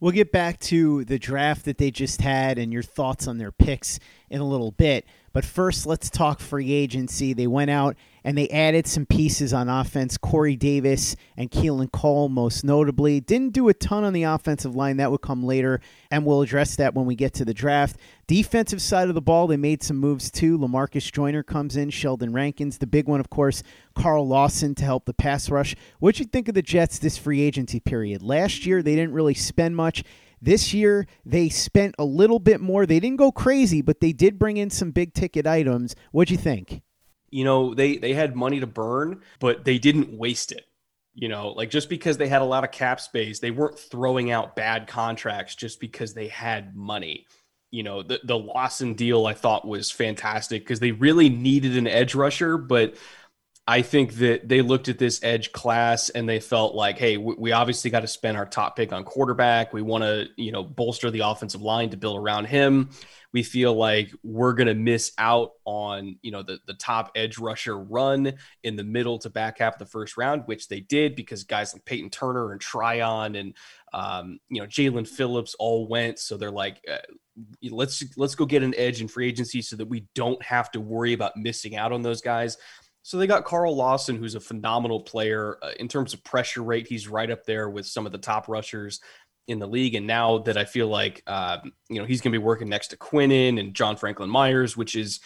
We'll 0.00 0.12
get 0.12 0.32
back 0.32 0.58
to 0.60 1.04
the 1.04 1.18
draft 1.18 1.64
that 1.64 1.78
they 1.78 1.90
just 1.90 2.20
had 2.20 2.58
and 2.58 2.72
your 2.72 2.82
thoughts 2.82 3.26
on 3.26 3.38
their 3.38 3.52
picks 3.52 3.98
in 4.28 4.40
a 4.40 4.44
little 4.44 4.72
bit. 4.72 5.06
But 5.34 5.44
first, 5.44 5.84
let's 5.84 6.08
talk 6.08 6.38
free 6.38 6.72
agency. 6.72 7.32
They 7.32 7.48
went 7.48 7.68
out 7.68 7.96
and 8.22 8.38
they 8.38 8.48
added 8.48 8.86
some 8.86 9.04
pieces 9.04 9.52
on 9.52 9.68
offense. 9.68 10.16
Corey 10.16 10.54
Davis 10.54 11.16
and 11.36 11.50
Keelan 11.50 11.90
Cole, 11.90 12.28
most 12.28 12.62
notably. 12.64 13.18
Didn't 13.18 13.52
do 13.52 13.68
a 13.68 13.74
ton 13.74 14.04
on 14.04 14.12
the 14.12 14.22
offensive 14.22 14.76
line. 14.76 14.96
That 14.96 15.10
would 15.10 15.22
come 15.22 15.42
later, 15.42 15.80
and 16.08 16.24
we'll 16.24 16.40
address 16.40 16.76
that 16.76 16.94
when 16.94 17.04
we 17.04 17.16
get 17.16 17.34
to 17.34 17.44
the 17.44 17.52
draft. 17.52 17.96
Defensive 18.28 18.80
side 18.80 19.08
of 19.08 19.16
the 19.16 19.20
ball, 19.20 19.48
they 19.48 19.56
made 19.56 19.82
some 19.82 19.98
moves 19.98 20.30
too. 20.30 20.56
Lamarcus 20.56 21.10
Joyner 21.10 21.42
comes 21.42 21.76
in, 21.76 21.90
Sheldon 21.90 22.32
Rankins. 22.32 22.78
The 22.78 22.86
big 22.86 23.08
one, 23.08 23.18
of 23.18 23.28
course, 23.28 23.64
Carl 23.94 24.26
Lawson 24.26 24.76
to 24.76 24.84
help 24.84 25.04
the 25.04 25.12
pass 25.12 25.50
rush. 25.50 25.74
What'd 25.98 26.20
you 26.20 26.26
think 26.26 26.46
of 26.46 26.54
the 26.54 26.62
Jets 26.62 27.00
this 27.00 27.18
free 27.18 27.42
agency 27.42 27.80
period? 27.80 28.22
Last 28.22 28.64
year, 28.64 28.84
they 28.84 28.94
didn't 28.94 29.12
really 29.12 29.34
spend 29.34 29.74
much. 29.74 30.04
This 30.40 30.74
year, 30.74 31.06
they 31.24 31.48
spent 31.48 31.94
a 31.98 32.04
little 32.04 32.38
bit 32.38 32.60
more. 32.60 32.86
They 32.86 33.00
didn't 33.00 33.16
go 33.16 33.32
crazy, 33.32 33.82
but 33.82 34.00
they 34.00 34.12
did 34.12 34.38
bring 34.38 34.56
in 34.56 34.70
some 34.70 34.90
big 34.90 35.14
ticket 35.14 35.46
items. 35.46 35.94
What'd 36.12 36.30
you 36.30 36.36
think? 36.36 36.82
You 37.30 37.44
know, 37.44 37.74
they 37.74 37.96
they 37.96 38.14
had 38.14 38.36
money 38.36 38.60
to 38.60 38.66
burn, 38.66 39.22
but 39.40 39.64
they 39.64 39.78
didn't 39.78 40.16
waste 40.16 40.52
it. 40.52 40.66
You 41.14 41.28
know, 41.28 41.48
like 41.50 41.70
just 41.70 41.88
because 41.88 42.16
they 42.16 42.28
had 42.28 42.42
a 42.42 42.46
lot 42.46 42.64
of 42.64 42.72
cap 42.72 43.00
space, 43.00 43.38
they 43.38 43.52
weren't 43.52 43.78
throwing 43.78 44.30
out 44.30 44.56
bad 44.56 44.86
contracts 44.88 45.54
just 45.54 45.78
because 45.80 46.12
they 46.12 46.28
had 46.28 46.74
money. 46.74 47.26
You 47.70 47.82
know, 47.82 48.02
the 48.02 48.20
the 48.24 48.38
Lawson 48.38 48.94
deal 48.94 49.26
I 49.26 49.34
thought 49.34 49.66
was 49.66 49.90
fantastic 49.90 50.62
because 50.62 50.80
they 50.80 50.92
really 50.92 51.28
needed 51.28 51.76
an 51.76 51.86
edge 51.86 52.14
rusher, 52.14 52.56
but 52.56 52.94
I 53.66 53.80
think 53.80 54.14
that 54.16 54.46
they 54.46 54.60
looked 54.60 54.88
at 54.88 54.98
this 54.98 55.22
edge 55.22 55.50
class 55.52 56.10
and 56.10 56.28
they 56.28 56.38
felt 56.38 56.74
like, 56.74 56.98
hey, 56.98 57.16
we 57.16 57.52
obviously 57.52 57.90
got 57.90 58.00
to 58.00 58.06
spend 58.06 58.36
our 58.36 58.44
top 58.44 58.76
pick 58.76 58.92
on 58.92 59.04
quarterback. 59.04 59.72
We 59.72 59.80
want 59.80 60.04
to, 60.04 60.26
you 60.36 60.52
know, 60.52 60.62
bolster 60.62 61.10
the 61.10 61.20
offensive 61.20 61.62
line 61.62 61.88
to 61.90 61.96
build 61.96 62.18
around 62.18 62.44
him. 62.44 62.90
We 63.32 63.42
feel 63.42 63.74
like 63.74 64.12
we're 64.22 64.52
going 64.52 64.66
to 64.66 64.74
miss 64.74 65.12
out 65.16 65.52
on, 65.64 66.18
you 66.20 66.30
know, 66.30 66.42
the, 66.42 66.58
the 66.66 66.74
top 66.74 67.12
edge 67.16 67.38
rusher 67.38 67.78
run 67.78 68.34
in 68.62 68.76
the 68.76 68.84
middle 68.84 69.18
to 69.20 69.30
back 69.30 69.60
half 69.60 69.76
of 69.76 69.78
the 69.78 69.86
first 69.86 70.18
round, 70.18 70.42
which 70.44 70.68
they 70.68 70.80
did 70.80 71.16
because 71.16 71.44
guys 71.44 71.72
like 71.72 71.86
Peyton 71.86 72.10
Turner 72.10 72.52
and 72.52 72.60
Tryon 72.60 73.34
and, 73.34 73.54
um, 73.94 74.40
you 74.50 74.60
know, 74.60 74.66
Jaelan 74.66 75.08
Phillips 75.08 75.56
all 75.58 75.88
went. 75.88 76.18
So 76.18 76.36
they're 76.36 76.50
like, 76.50 76.84
uh, 76.88 76.98
let's 77.62 78.04
let's 78.16 78.34
go 78.34 78.44
get 78.44 78.62
an 78.62 78.74
edge 78.76 79.00
in 79.00 79.08
free 79.08 79.26
agency 79.26 79.62
so 79.62 79.76
that 79.76 79.88
we 79.88 80.06
don't 80.14 80.40
have 80.42 80.70
to 80.72 80.80
worry 80.80 81.14
about 81.14 81.36
missing 81.36 81.76
out 81.76 81.92
on 81.92 82.02
those 82.02 82.20
guys. 82.20 82.58
So 83.04 83.18
they 83.18 83.26
got 83.26 83.44
Carl 83.44 83.76
Lawson, 83.76 84.16
who's 84.16 84.34
a 84.34 84.40
phenomenal 84.40 84.98
player 84.98 85.58
uh, 85.62 85.72
in 85.78 85.88
terms 85.88 86.14
of 86.14 86.24
pressure 86.24 86.62
rate. 86.62 86.88
He's 86.88 87.06
right 87.06 87.30
up 87.30 87.44
there 87.44 87.68
with 87.68 87.84
some 87.86 88.06
of 88.06 88.12
the 88.12 88.18
top 88.18 88.48
rushers 88.48 88.98
in 89.46 89.58
the 89.58 89.66
league. 89.66 89.94
And 89.94 90.06
now 90.06 90.38
that 90.38 90.56
I 90.56 90.64
feel 90.64 90.88
like, 90.88 91.22
uh, 91.26 91.58
you 91.90 92.00
know, 92.00 92.06
he's 92.06 92.22
going 92.22 92.32
to 92.32 92.38
be 92.38 92.42
working 92.42 92.70
next 92.70 92.88
to 92.88 92.96
Quinnen 92.96 93.60
and 93.60 93.74
John 93.74 93.96
Franklin 93.98 94.30
Myers, 94.30 94.74
which 94.74 94.96
is 94.96 95.20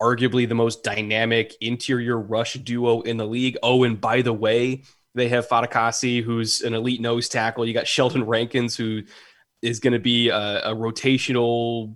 arguably 0.00 0.48
the 0.48 0.54
most 0.54 0.82
dynamic 0.82 1.54
interior 1.60 2.18
rush 2.18 2.54
duo 2.54 3.02
in 3.02 3.18
the 3.18 3.26
league. 3.26 3.58
Oh, 3.62 3.84
and 3.84 4.00
by 4.00 4.22
the 4.22 4.32
way, 4.32 4.84
they 5.14 5.28
have 5.28 5.46
Fatukasi, 5.46 6.22
who's 6.22 6.62
an 6.62 6.72
elite 6.72 7.02
nose 7.02 7.28
tackle. 7.28 7.66
You 7.66 7.74
got 7.74 7.86
Sheldon 7.86 8.24
Rankins, 8.24 8.74
who 8.74 9.02
is 9.60 9.80
going 9.80 9.92
to 9.92 9.98
be 9.98 10.30
a, 10.30 10.62
a 10.64 10.74
rotational. 10.74 11.94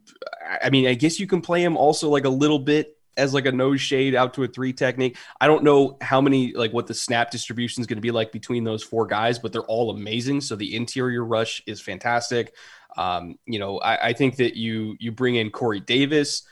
I 0.62 0.68
mean, 0.68 0.86
I 0.86 0.92
guess 0.92 1.18
you 1.18 1.26
can 1.26 1.40
play 1.40 1.64
him 1.64 1.78
also 1.78 2.10
like 2.10 2.26
a 2.26 2.28
little 2.30 2.58
bit 2.58 2.98
as 3.16 3.34
like 3.34 3.46
a 3.46 3.52
nose 3.52 3.80
shade 3.80 4.14
out 4.14 4.34
to 4.34 4.44
a 4.44 4.48
three 4.48 4.72
technique. 4.72 5.16
I 5.40 5.46
don't 5.46 5.64
know 5.64 5.96
how 6.00 6.20
many 6.20 6.52
like 6.52 6.72
what 6.72 6.86
the 6.86 6.94
snap 6.94 7.30
distribution 7.30 7.80
is 7.80 7.86
going 7.86 7.98
to 7.98 8.02
be 8.02 8.10
like 8.10 8.32
between 8.32 8.64
those 8.64 8.82
four 8.82 9.06
guys, 9.06 9.38
but 9.38 9.52
they're 9.52 9.62
all 9.62 9.90
amazing. 9.90 10.40
So 10.40 10.56
the 10.56 10.74
interior 10.74 11.24
rush 11.24 11.62
is 11.66 11.80
fantastic. 11.80 12.54
Um, 12.96 13.38
you 13.46 13.58
know, 13.58 13.78
I, 13.78 14.08
I 14.08 14.12
think 14.12 14.36
that 14.36 14.56
you 14.56 14.96
you 14.98 15.12
bring 15.12 15.36
in 15.36 15.50
Corey 15.50 15.80
Davis, 15.80 16.42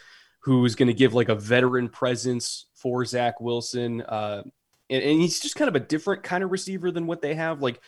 who's 0.40 0.74
going 0.74 0.88
to 0.88 0.94
give 0.94 1.14
like 1.14 1.28
a 1.28 1.34
veteran 1.34 1.88
presence 1.88 2.66
for 2.74 3.04
Zach 3.04 3.40
Wilson, 3.40 4.00
uh, 4.02 4.42
and, 4.88 5.02
and 5.02 5.20
he's 5.20 5.40
just 5.40 5.56
kind 5.56 5.68
of 5.68 5.76
a 5.76 5.80
different 5.80 6.22
kind 6.22 6.42
of 6.42 6.50
receiver 6.50 6.90
than 6.90 7.06
what 7.06 7.20
they 7.20 7.34
have. 7.34 7.62
Like, 7.62 7.80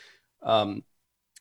um, 0.43 0.85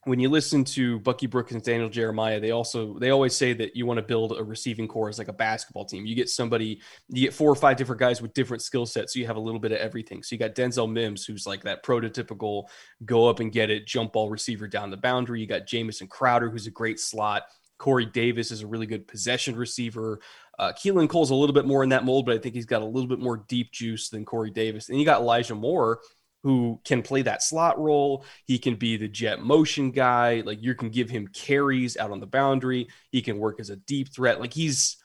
when 0.05 0.19
you 0.19 0.29
listen 0.29 0.63
to 0.63 0.99
Bucky 1.01 1.27
Brooks 1.27 1.51
and 1.51 1.61
Daniel 1.61 1.89
Jeremiah, 1.89 2.39
they 2.39 2.51
also 2.51 2.97
they 2.97 3.11
always 3.11 3.35
say 3.35 3.53
that 3.53 3.75
you 3.75 3.85
want 3.85 3.97
to 3.97 4.01
build 4.03 4.35
a 4.37 4.43
receiving 4.43 4.87
corps 4.87 5.09
as 5.09 5.19
like 5.19 5.27
a 5.27 5.33
basketball 5.33 5.85
team. 5.85 6.07
You 6.07 6.15
get 6.15 6.29
somebody, 6.29 6.81
you 7.09 7.21
get 7.21 7.33
four 7.33 7.51
or 7.51 7.55
five 7.55 7.77
different 7.77 7.99
guys 7.99 8.19
with 8.19 8.33
different 8.33 8.63
skill 8.63 8.87
sets, 8.87 9.13
so 9.13 9.19
you 9.19 9.27
have 9.27 9.35
a 9.35 9.41
little 9.41 9.59
bit 9.59 9.71
of 9.71 9.77
everything. 9.77 10.23
So 10.23 10.33
you 10.33 10.39
got 10.39 10.55
Denzel 10.55 10.91
Mims, 10.91 11.25
who's 11.25 11.45
like 11.45 11.61
that 11.63 11.85
prototypical 11.85 12.63
go 13.05 13.27
up 13.27 13.41
and 13.41 13.51
get 13.51 13.69
it 13.69 13.85
jump 13.85 14.13
ball 14.13 14.29
receiver 14.29 14.67
down 14.67 14.89
the 14.89 14.97
boundary. 14.97 15.39
You 15.39 15.47
got 15.47 15.67
Jamison 15.67 16.07
Crowder, 16.07 16.49
who's 16.49 16.67
a 16.67 16.71
great 16.71 16.99
slot. 16.99 17.43
Corey 17.77 18.05
Davis 18.05 18.51
is 18.51 18.61
a 18.61 18.67
really 18.67 18.85
good 18.85 19.07
possession 19.07 19.55
receiver. 19.55 20.19
Uh, 20.57 20.71
Keelan 20.73 21.09
Cole's 21.09 21.31
a 21.31 21.35
little 21.35 21.53
bit 21.53 21.65
more 21.65 21.81
in 21.83 21.89
that 21.89 22.05
mold, 22.05 22.27
but 22.27 22.35
I 22.35 22.37
think 22.37 22.53
he's 22.53 22.67
got 22.67 22.83
a 22.83 22.85
little 22.85 23.07
bit 23.07 23.19
more 23.19 23.43
deep 23.47 23.71
juice 23.71 24.09
than 24.09 24.25
Corey 24.25 24.51
Davis. 24.51 24.89
And 24.89 24.99
you 24.99 25.05
got 25.05 25.21
Elijah 25.21 25.55
Moore 25.55 25.99
who 26.43 26.79
can 26.83 27.01
play 27.01 27.21
that 27.21 27.43
slot 27.43 27.79
role. 27.79 28.25
He 28.45 28.57
can 28.57 28.75
be 28.75 28.97
the 28.97 29.07
jet 29.07 29.41
motion 29.41 29.91
guy. 29.91 30.41
Like 30.45 30.61
you 30.61 30.75
can 30.75 30.89
give 30.89 31.09
him 31.09 31.27
carries 31.27 31.97
out 31.97 32.11
on 32.11 32.19
the 32.19 32.27
boundary. 32.27 32.87
He 33.11 33.21
can 33.21 33.37
work 33.37 33.59
as 33.59 33.69
a 33.69 33.75
deep 33.75 34.13
threat. 34.13 34.39
Like 34.39 34.53
he's 34.53 34.97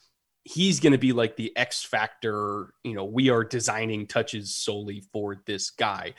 he's 0.43 0.79
going 0.79 0.93
to 0.93 0.97
be 0.97 1.13
like 1.13 1.35
the 1.35 1.55
X 1.55 1.83
factor. 1.83 2.73
You 2.83 2.93
know, 2.93 3.05
we 3.05 3.29
are 3.29 3.43
designing 3.43 4.07
touches 4.07 4.55
solely 4.55 5.03
for 5.13 5.41
this 5.45 5.69
guy. 5.69 6.13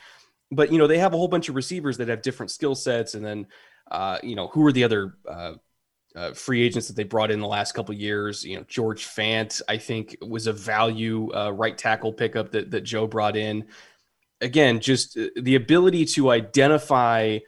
But 0.51 0.71
you 0.71 0.77
know, 0.77 0.87
they 0.87 0.99
have 0.99 1.13
a 1.13 1.17
whole 1.17 1.27
bunch 1.27 1.49
of 1.49 1.55
receivers 1.55 1.97
that 1.97 2.07
have 2.07 2.21
different 2.21 2.51
skill 2.51 2.75
sets, 2.75 3.13
and 3.13 3.23
then 3.23 3.47
uh, 3.91 4.19
you 4.23 4.35
know, 4.35 4.47
who 4.47 4.65
are 4.65 4.71
the 4.71 4.83
other 4.83 5.15
uh, 5.27 5.53
uh, 6.15 6.33
free 6.33 6.61
agents 6.63 6.87
that 6.87 6.95
they 6.95 7.03
brought 7.03 7.29
in 7.29 7.39
the 7.39 7.47
last 7.47 7.73
couple 7.73 7.93
years. 7.93 8.43
You 8.43 8.57
know, 8.57 8.65
George 8.67 9.05
Fant, 9.05 9.61
I 9.67 9.77
think, 9.77 10.17
was 10.21 10.47
a 10.47 10.53
value 10.53 11.31
uh, 11.33 11.51
right 11.51 11.77
tackle 11.77 12.13
pickup 12.13 12.51
that 12.51 12.71
that 12.71 12.81
Joe 12.81 13.05
brought 13.05 13.35
in 13.35 13.65
again, 14.41 14.79
just 14.79 15.17
uh, 15.17 15.27
the 15.35 15.55
ability 15.55 16.05
to 16.05 16.29
identify 16.31 17.39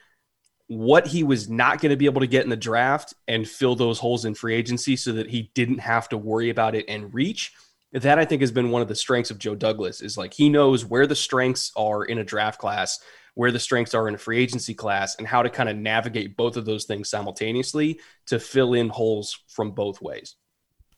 what 0.68 1.08
he 1.08 1.24
was 1.24 1.50
not 1.50 1.82
going 1.82 1.90
to 1.90 1.98
be 1.98 2.06
able 2.06 2.22
to 2.22 2.28
get 2.28 2.44
in 2.44 2.50
the 2.50 2.56
draft 2.56 3.14
and 3.28 3.48
fill 3.48 3.76
those 3.76 4.00
holes 4.00 4.24
in 4.24 4.34
free 4.34 4.56
agency 4.56 4.96
so 4.96 5.12
that 5.12 5.30
he 5.30 5.52
didn't 5.54 5.80
have 5.80 6.08
to 6.08 6.18
worry 6.18 6.50
about 6.50 6.76
it 6.76 6.86
and 6.88 7.14
reach. 7.14 7.52
That 7.92 8.20
I 8.20 8.24
think 8.24 8.40
has 8.40 8.54
been 8.54 8.72
one 8.72 8.82
of 8.82 8.88
the 8.88 8.96
strengths 8.96 9.32
of 9.32 9.38
Joe 9.38 9.54
Douglas 9.54 10.02
is 10.02 10.18
like 10.18 10.34
he 10.34 10.48
knows 10.48 10.86
where 10.86 11.08
the 11.08 11.16
strengths 11.16 11.74
are 11.76 12.06
in 12.06 12.20
a 12.20 12.24
draft 12.24 12.58
class, 12.58 13.02
where 13.34 13.52
the 13.52 13.60
strengths 13.60 13.94
are 13.94 14.08
in 14.08 14.16
a 14.16 14.18
free 14.18 14.42
agency 14.42 14.74
class, 14.74 15.16
and 15.16 15.28
how 15.28 15.44
to 15.44 15.50
kind 15.50 15.68
of 15.68 15.76
navigate 15.76 16.38
both 16.38 16.56
of 16.56 16.64
those 16.64 16.86
things 16.86 17.10
simultaneously 17.10 18.00
to 18.28 18.40
fill 18.40 18.74
in 18.74 18.88
holes 18.88 19.38
from 19.50 19.72
both 19.72 20.02
ways. 20.02 20.36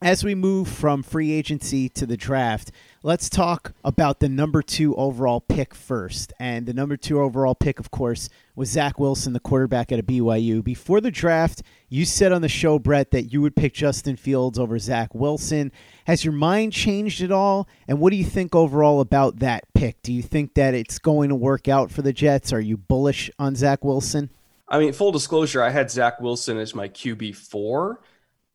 As 0.03 0.21
we 0.21 0.35
move 0.35 0.67
from 0.67 1.01
free 1.01 1.31
agency 1.31 1.87
to 1.87 2.05
the 2.05 2.17
draft, 2.17 2.71
let's 3.03 3.29
talk 3.29 3.71
about 3.85 4.19
the 4.19 4.27
number 4.27 4.61
two 4.61 4.93
overall 4.97 5.39
pick 5.39 5.73
first. 5.73 6.33
And 6.37 6.65
the 6.65 6.73
number 6.73 6.97
two 6.97 7.21
overall 7.21 7.55
pick, 7.55 7.79
of 7.79 7.89
course, 7.89 8.27
was 8.53 8.67
Zach 8.67 8.99
Wilson, 8.99 9.31
the 9.31 9.39
quarterback 9.39 9.93
at 9.93 9.99
a 9.99 10.03
BYU. 10.03 10.61
Before 10.61 10.99
the 10.99 11.09
draft, 11.09 11.63
you 11.87 12.03
said 12.03 12.33
on 12.33 12.41
the 12.41 12.49
show, 12.49 12.79
Brett, 12.79 13.11
that 13.11 13.31
you 13.31 13.41
would 13.41 13.55
pick 13.55 13.73
Justin 13.73 14.17
Fields 14.17 14.59
over 14.59 14.77
Zach 14.77 15.15
Wilson. 15.15 15.71
Has 16.05 16.25
your 16.25 16.33
mind 16.33 16.73
changed 16.73 17.23
at 17.23 17.31
all? 17.31 17.69
And 17.87 18.01
what 18.01 18.09
do 18.09 18.17
you 18.17 18.25
think 18.25 18.53
overall 18.53 18.99
about 18.99 19.39
that 19.39 19.73
pick? 19.73 20.01
Do 20.01 20.11
you 20.11 20.21
think 20.21 20.55
that 20.55 20.73
it's 20.73 20.99
going 20.99 21.29
to 21.29 21.35
work 21.35 21.69
out 21.69 21.91
for 21.91 22.01
the 22.01 22.11
Jets? 22.11 22.51
Are 22.51 22.59
you 22.59 22.75
bullish 22.75 23.31
on 23.39 23.55
Zach 23.55 23.85
Wilson? 23.85 24.31
I 24.67 24.79
mean, 24.79 24.91
full 24.91 25.13
disclosure, 25.13 25.63
I 25.63 25.69
had 25.69 25.89
Zach 25.89 26.19
Wilson 26.19 26.57
as 26.57 26.75
my 26.75 26.89
QB 26.89 27.37
four 27.37 28.01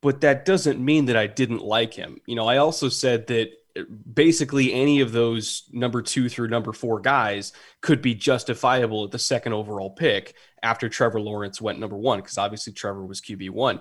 but 0.00 0.21
that 0.21 0.45
doesn't 0.45 0.83
mean 0.85 1.07
that 1.07 1.17
I 1.17 1.26
didn't 1.26 1.62
like 1.62 1.95
him. 1.95 2.21
You 2.26 2.37
know, 2.37 2.47
I 2.47 2.59
also 2.59 2.88
said 2.88 3.26
that 3.28 3.50
basically 4.12 4.73
any 4.73 5.00
of 5.00 5.12
those 5.12 5.64
number 5.73 6.02
two 6.02 6.28
through 6.28 6.49
number 6.49 6.73
four 6.73 7.00
guys 7.00 7.52
could 7.81 8.02
be 8.02 8.14
justifiable 8.14 9.05
at 9.05 9.11
the 9.11 9.19
second 9.19 9.52
overall 9.52 9.90
pick 9.90 10.35
after 10.62 10.88
Trevor 10.88 11.21
Lawrence 11.21 11.61
went 11.61 11.78
number 11.78 11.97
one, 11.97 12.19
because 12.21 12.38
obviously 12.38 12.73
Trevor 12.73 13.05
was 13.05 13.21
QB 13.21 13.50
one. 13.50 13.81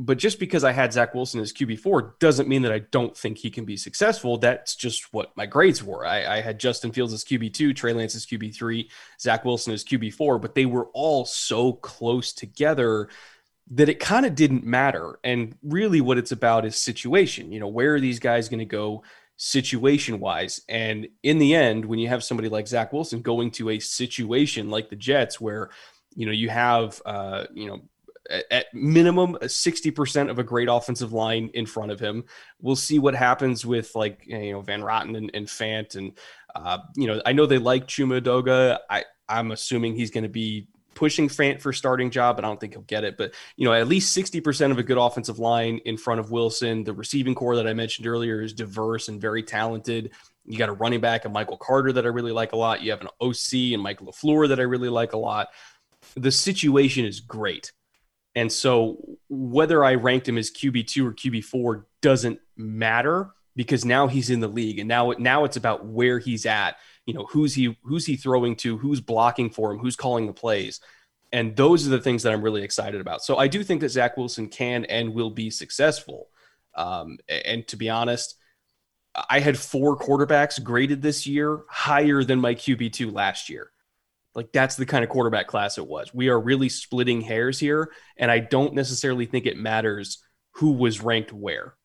But 0.00 0.18
just 0.18 0.38
because 0.38 0.62
I 0.62 0.70
had 0.70 0.92
Zach 0.92 1.12
Wilson 1.12 1.40
as 1.40 1.52
QB 1.52 1.80
four 1.80 2.14
doesn't 2.20 2.48
mean 2.48 2.62
that 2.62 2.72
I 2.72 2.78
don't 2.78 3.16
think 3.16 3.36
he 3.36 3.50
can 3.50 3.64
be 3.64 3.76
successful. 3.76 4.38
That's 4.38 4.76
just 4.76 5.12
what 5.12 5.36
my 5.36 5.44
grades 5.44 5.82
were. 5.82 6.06
I, 6.06 6.36
I 6.36 6.40
had 6.40 6.60
Justin 6.60 6.92
Fields 6.92 7.12
as 7.12 7.24
QB 7.24 7.52
two, 7.52 7.74
Trey 7.74 7.92
Lance 7.92 8.14
as 8.14 8.24
QB 8.24 8.54
three, 8.54 8.90
Zach 9.20 9.44
Wilson 9.44 9.72
as 9.72 9.84
QB 9.84 10.14
four, 10.14 10.38
but 10.38 10.54
they 10.54 10.66
were 10.66 10.86
all 10.94 11.24
so 11.24 11.72
close 11.72 12.32
together 12.32 13.08
that 13.70 13.88
it 13.88 14.00
kind 14.00 14.24
of 14.24 14.34
didn't 14.34 14.64
matter. 14.64 15.18
And 15.24 15.54
really, 15.62 16.00
what 16.00 16.18
it's 16.18 16.32
about 16.32 16.64
is 16.64 16.76
situation. 16.76 17.52
You 17.52 17.60
know, 17.60 17.68
where 17.68 17.94
are 17.94 18.00
these 18.00 18.18
guys 18.18 18.48
going 18.48 18.60
to 18.60 18.64
go 18.64 19.02
situation 19.36 20.20
wise? 20.20 20.62
And 20.68 21.08
in 21.22 21.38
the 21.38 21.54
end, 21.54 21.84
when 21.84 21.98
you 21.98 22.08
have 22.08 22.24
somebody 22.24 22.48
like 22.48 22.66
Zach 22.66 22.92
Wilson 22.92 23.20
going 23.20 23.50
to 23.52 23.70
a 23.70 23.78
situation 23.78 24.70
like 24.70 24.88
the 24.88 24.96
Jets, 24.96 25.40
where, 25.40 25.70
you 26.14 26.26
know, 26.26 26.32
you 26.32 26.48
have, 26.48 27.00
uh, 27.04 27.44
you 27.52 27.66
know, 27.66 27.82
at 28.50 28.66
minimum 28.74 29.38
60% 29.40 30.30
of 30.30 30.38
a 30.38 30.44
great 30.44 30.68
offensive 30.68 31.12
line 31.12 31.50
in 31.54 31.66
front 31.66 31.90
of 31.90 32.00
him. 32.00 32.24
We'll 32.60 32.76
see 32.76 32.98
what 32.98 33.14
happens 33.14 33.64
with 33.64 33.94
like, 33.94 34.22
you 34.26 34.52
know, 34.52 34.60
Van 34.60 34.82
Roten 34.82 35.16
and, 35.16 35.30
and 35.32 35.46
Fant. 35.46 35.96
And, 35.96 36.12
uh, 36.54 36.78
you 36.94 37.06
know, 37.06 37.22
I 37.24 37.32
know 37.32 37.46
they 37.46 37.58
like 37.58 37.86
Chuma 37.86 38.20
Edoga. 38.20 38.78
I, 38.90 39.04
I'm 39.28 39.50
assuming 39.50 39.94
he's 39.94 40.10
going 40.10 40.24
to 40.24 40.28
be 40.28 40.68
pushing 40.98 41.28
Fant 41.28 41.60
for 41.60 41.72
starting 41.72 42.10
job, 42.10 42.34
but 42.34 42.44
I 42.44 42.48
don't 42.48 42.58
think 42.58 42.72
he'll 42.72 42.82
get 42.82 43.04
it. 43.04 43.16
But 43.16 43.32
you 43.56 43.64
know, 43.64 43.72
at 43.72 43.86
least 43.86 44.12
sixty 44.12 44.40
percent 44.40 44.72
of 44.72 44.78
a 44.78 44.82
good 44.82 44.98
offensive 44.98 45.38
line 45.38 45.78
in 45.84 45.96
front 45.96 46.18
of 46.18 46.32
Wilson. 46.32 46.82
The 46.82 46.92
receiving 46.92 47.36
corps 47.36 47.54
that 47.54 47.68
I 47.68 47.72
mentioned 47.72 48.08
earlier 48.08 48.42
is 48.42 48.52
diverse 48.52 49.08
and 49.08 49.20
very 49.20 49.44
talented. 49.44 50.10
You 50.44 50.58
got 50.58 50.68
a 50.68 50.72
running 50.72 51.00
back 51.00 51.24
and 51.24 51.32
Michael 51.32 51.56
Carter 51.56 51.92
that 51.92 52.04
I 52.04 52.08
really 52.08 52.32
like 52.32 52.52
a 52.52 52.56
lot. 52.56 52.82
You 52.82 52.90
have 52.90 53.00
an 53.00 53.08
OC 53.20 53.74
and 53.74 53.80
Michael 53.80 54.08
LaFleur 54.08 54.48
that 54.48 54.58
I 54.58 54.64
really 54.64 54.88
like 54.88 55.12
a 55.12 55.18
lot. 55.18 55.48
The 56.16 56.32
situation 56.32 57.04
is 57.04 57.20
great. 57.20 57.70
And 58.34 58.50
so 58.50 59.18
whether 59.28 59.84
I 59.84 59.94
ranked 59.94 60.28
him 60.28 60.38
as 60.38 60.50
QB2 60.50 61.06
or 61.06 61.12
QB4 61.12 61.84
doesn't 62.02 62.40
matter 62.56 63.30
because 63.54 63.84
now 63.84 64.08
he's 64.08 64.30
in 64.30 64.40
the 64.40 64.48
league 64.48 64.78
and 64.78 64.88
now 64.88 65.12
now 65.18 65.44
it's 65.44 65.56
about 65.56 65.86
where 65.86 66.18
he's 66.18 66.46
at 66.46 66.76
you 67.08 67.14
know 67.14 67.24
who's 67.24 67.54
he 67.54 67.74
who's 67.82 68.04
he 68.04 68.16
throwing 68.16 68.54
to 68.54 68.76
who's 68.76 69.00
blocking 69.00 69.48
for 69.48 69.72
him 69.72 69.78
who's 69.78 69.96
calling 69.96 70.26
the 70.26 70.32
plays. 70.32 70.78
And 71.32 71.56
those 71.56 71.86
are 71.86 71.90
the 71.90 72.00
things 72.00 72.22
that 72.22 72.34
i'm 72.34 72.42
really 72.42 72.62
excited 72.62 73.00
about. 73.00 73.24
So 73.24 73.38
i 73.38 73.48
do 73.48 73.64
think 73.64 73.80
that 73.80 73.88
zach 73.88 74.18
wilson 74.18 74.48
can 74.48 74.84
and 74.84 75.14
will 75.14 75.30
be 75.30 75.48
successful. 75.48 76.28
Um, 76.74 77.18
and 77.28 77.66
to 77.68 77.76
be 77.76 77.88
honest 77.88 78.36
i 79.30 79.40
had 79.40 79.58
four 79.58 79.98
quarterbacks 79.98 80.62
graded 80.62 81.00
this 81.00 81.26
year 81.26 81.62
higher 81.70 82.22
than 82.22 82.40
my 82.40 82.54
qb2 82.54 83.10
last 83.12 83.48
year. 83.48 83.72
Like 84.34 84.52
that's 84.52 84.76
the 84.76 84.86
kind 84.86 85.02
of 85.02 85.08
quarterback 85.08 85.46
class 85.46 85.78
it 85.78 85.86
was. 85.86 86.12
We 86.12 86.28
are 86.28 86.38
really 86.38 86.68
splitting 86.68 87.22
hairs 87.22 87.58
here 87.58 87.90
and 88.18 88.30
i 88.30 88.38
don't 88.38 88.74
necessarily 88.74 89.24
think 89.24 89.46
it 89.46 89.56
matters 89.56 90.22
who 90.56 90.72
was 90.72 91.02
ranked 91.02 91.32
where 91.32 91.77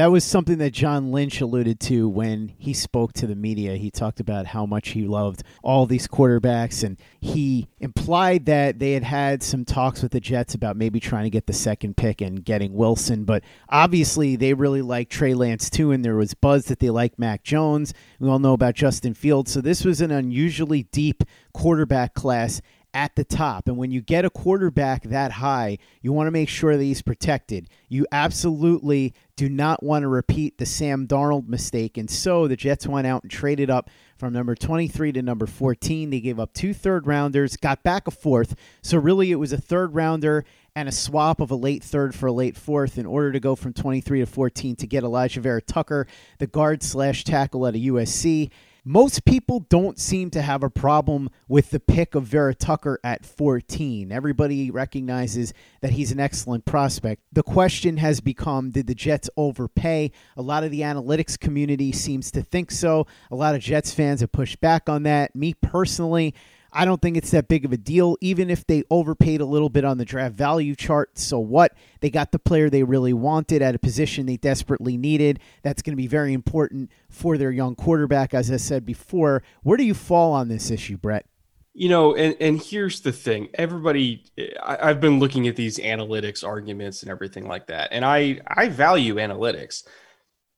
that 0.00 0.10
was 0.10 0.24
something 0.24 0.56
that 0.56 0.70
John 0.70 1.12
Lynch 1.12 1.42
alluded 1.42 1.78
to 1.80 2.08
when 2.08 2.54
he 2.56 2.72
spoke 2.72 3.12
to 3.12 3.26
the 3.26 3.34
media. 3.34 3.76
He 3.76 3.90
talked 3.90 4.18
about 4.18 4.46
how 4.46 4.64
much 4.64 4.88
he 4.88 5.06
loved 5.06 5.42
all 5.62 5.84
these 5.84 6.08
quarterbacks, 6.08 6.82
and 6.82 6.96
he 7.20 7.68
implied 7.80 8.46
that 8.46 8.78
they 8.78 8.92
had 8.92 9.02
had 9.04 9.42
some 9.42 9.66
talks 9.66 10.02
with 10.02 10.12
the 10.12 10.18
Jets 10.18 10.54
about 10.54 10.78
maybe 10.78 11.00
trying 11.00 11.24
to 11.24 11.30
get 11.30 11.46
the 11.46 11.52
second 11.52 11.98
pick 11.98 12.22
and 12.22 12.42
getting 12.42 12.72
Wilson. 12.72 13.24
But 13.24 13.44
obviously, 13.68 14.36
they 14.36 14.54
really 14.54 14.80
like 14.80 15.10
Trey 15.10 15.34
Lance 15.34 15.68
too, 15.68 15.90
and 15.90 16.02
there 16.02 16.16
was 16.16 16.32
buzz 16.32 16.64
that 16.68 16.78
they 16.78 16.88
like 16.88 17.18
Mac 17.18 17.42
Jones. 17.42 17.92
We 18.18 18.30
all 18.30 18.38
know 18.38 18.54
about 18.54 18.76
Justin 18.76 19.12
Fields. 19.12 19.52
So 19.52 19.60
this 19.60 19.84
was 19.84 20.00
an 20.00 20.10
unusually 20.10 20.84
deep 20.84 21.24
quarterback 21.52 22.14
class 22.14 22.62
at 22.94 23.14
the 23.16 23.24
top. 23.24 23.68
And 23.68 23.76
when 23.76 23.90
you 23.90 24.00
get 24.00 24.24
a 24.24 24.30
quarterback 24.30 25.04
that 25.04 25.32
high, 25.32 25.78
you 26.02 26.12
want 26.12 26.26
to 26.26 26.32
make 26.32 26.48
sure 26.48 26.76
that 26.76 26.82
he's 26.82 27.02
protected. 27.02 27.68
You 27.88 28.06
absolutely 28.12 29.14
do 29.36 29.48
not 29.48 29.82
want 29.82 30.02
to 30.02 30.08
repeat 30.08 30.58
the 30.58 30.66
Sam 30.66 31.06
Darnold 31.06 31.48
mistake. 31.48 31.96
And 31.96 32.10
so 32.10 32.46
the 32.46 32.56
Jets 32.56 32.86
went 32.86 33.06
out 33.06 33.22
and 33.22 33.30
traded 33.30 33.70
up 33.70 33.88
from 34.18 34.32
number 34.32 34.54
23 34.54 35.12
to 35.12 35.22
number 35.22 35.46
14. 35.46 36.10
They 36.10 36.20
gave 36.20 36.38
up 36.38 36.52
two 36.52 36.74
third 36.74 37.06
rounders, 37.06 37.56
got 37.56 37.82
back 37.82 38.06
a 38.06 38.10
fourth. 38.10 38.54
So 38.82 38.98
really, 38.98 39.30
it 39.30 39.36
was 39.36 39.52
a 39.52 39.58
third 39.58 39.94
rounder 39.94 40.44
and 40.76 40.88
a 40.88 40.92
swap 40.92 41.40
of 41.40 41.50
a 41.50 41.56
late 41.56 41.82
third 41.82 42.14
for 42.14 42.26
a 42.26 42.32
late 42.32 42.56
fourth 42.56 42.98
in 42.98 43.06
order 43.06 43.32
to 43.32 43.40
go 43.40 43.56
from 43.56 43.72
23 43.72 44.20
to 44.20 44.26
14 44.26 44.76
to 44.76 44.86
get 44.86 45.04
Alijah 45.04 45.42
Vera-Tucker, 45.42 46.06
the 46.38 46.46
guard 46.46 46.82
slash 46.82 47.24
tackle 47.24 47.66
at 47.66 47.74
a 47.74 47.78
USC. 47.78 48.50
Most 48.84 49.24
people 49.24 49.60
don't 49.68 49.98
seem 49.98 50.30
to 50.30 50.42
have 50.42 50.62
a 50.62 50.70
problem 50.70 51.28
with 51.48 51.70
the 51.70 51.80
pick 51.80 52.14
of 52.14 52.24
Vera-Tucker 52.24 52.98
at 53.04 53.26
14. 53.26 54.10
Everybody 54.10 54.70
recognizes 54.70 55.52
that 55.80 55.92
he's 55.92 56.12
an 56.12 56.20
excellent 56.20 56.64
prospect. 56.64 57.22
The 57.32 57.42
question 57.42 57.98
has 57.98 58.20
become 58.20 58.70
did 58.70 58.86
the 58.86 58.94
Jets 58.94 59.28
overpay? 59.36 60.12
A 60.36 60.42
lot 60.42 60.64
of 60.64 60.70
the 60.70 60.80
analytics 60.80 61.38
community 61.38 61.92
seems 61.92 62.30
to 62.30 62.42
think 62.42 62.70
so. 62.70 63.06
A 63.30 63.36
lot 63.36 63.54
of 63.54 63.60
Jets 63.60 63.92
fans 63.92 64.20
have 64.20 64.32
pushed 64.32 64.60
back 64.60 64.88
on 64.88 65.02
that. 65.02 65.36
Me 65.36 65.54
personally, 65.54 66.34
I 66.72 66.84
don't 66.84 67.02
think 67.02 67.16
it's 67.16 67.30
that 67.32 67.48
big 67.48 67.64
of 67.64 67.72
a 67.72 67.76
deal, 67.76 68.16
even 68.20 68.50
if 68.50 68.66
they 68.66 68.84
overpaid 68.90 69.40
a 69.40 69.44
little 69.44 69.68
bit 69.68 69.84
on 69.84 69.98
the 69.98 70.04
draft 70.04 70.34
value 70.34 70.74
chart. 70.74 71.18
So 71.18 71.38
what? 71.38 71.72
They 72.00 72.10
got 72.10 72.32
the 72.32 72.38
player 72.38 72.70
they 72.70 72.82
really 72.82 73.12
wanted 73.12 73.62
at 73.62 73.74
a 73.74 73.78
position 73.78 74.26
they 74.26 74.36
desperately 74.36 74.96
needed. 74.96 75.40
That's 75.62 75.82
going 75.82 75.92
to 75.92 75.96
be 75.96 76.06
very 76.06 76.32
important 76.32 76.90
for 77.08 77.36
their 77.36 77.50
young 77.50 77.74
quarterback, 77.74 78.34
as 78.34 78.50
I 78.50 78.56
said 78.56 78.86
before. 78.86 79.42
Where 79.62 79.76
do 79.76 79.84
you 79.84 79.94
fall 79.94 80.32
on 80.32 80.48
this 80.48 80.70
issue, 80.70 80.96
Brett? 80.96 81.26
You 81.72 81.88
know, 81.88 82.14
and, 82.14 82.36
and 82.40 82.60
here's 82.60 83.00
the 83.00 83.12
thing. 83.12 83.48
Everybody, 83.54 84.24
I, 84.62 84.88
have 84.88 85.00
been 85.00 85.20
looking 85.20 85.46
at 85.46 85.56
these 85.56 85.78
analytics 85.78 86.46
arguments 86.46 87.02
and 87.02 87.10
everything 87.10 87.46
like 87.46 87.68
that, 87.68 87.90
and 87.92 88.04
I 88.04 88.40
I 88.48 88.68
value 88.68 89.14
analytics, 89.14 89.84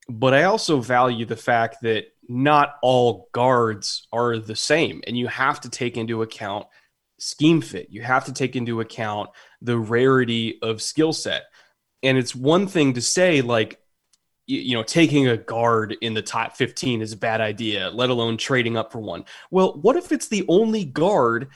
but 0.09 0.33
I 0.33 0.44
also 0.44 0.81
value 0.81 1.27
the 1.27 1.37
fact 1.37 1.77
that 1.83 2.07
not 2.29 2.77
all 2.83 3.29
guards 3.33 4.07
are 4.13 4.39
the 4.39 4.57
same. 4.57 5.03
And 5.07 5.17
you 5.17 5.27
have 5.29 5.61
to 5.63 5.69
take 5.69 5.97
into 5.97 6.23
account 6.23 6.67
scheme 7.19 7.61
fit. 7.61 7.89
You 7.91 8.03
have 8.03 8.25
to 8.27 8.33
take 8.33 8.57
into 8.57 8.81
account 8.81 9.31
the 9.61 9.79
rarity 9.79 10.59
of 10.63 10.83
skill 10.83 11.13
set. 11.13 11.45
And 12.03 12.19
it's 12.19 12.35
one 12.35 12.67
thing 12.67 12.95
to 12.95 13.03
say, 13.03 13.43
like, 13.43 13.79
you 14.47 14.77
know, 14.77 14.83
taking 14.83 15.29
a 15.29 15.37
guard 15.37 15.97
in 16.01 16.15
the 16.15 16.23
top 16.23 16.57
15 16.57 17.01
is 17.01 17.13
a 17.13 17.17
bad 17.17 17.41
idea, 17.41 17.91
let 17.91 18.11
alone 18.11 18.37
trading 18.37 18.77
up 18.77 18.91
for 18.91 18.99
one. 18.99 19.25
Well, 19.51 19.79
what 19.81 19.97
if 19.97 20.11
it's 20.11 20.27
the 20.27 20.45
only 20.49 20.85
guard 20.85 21.49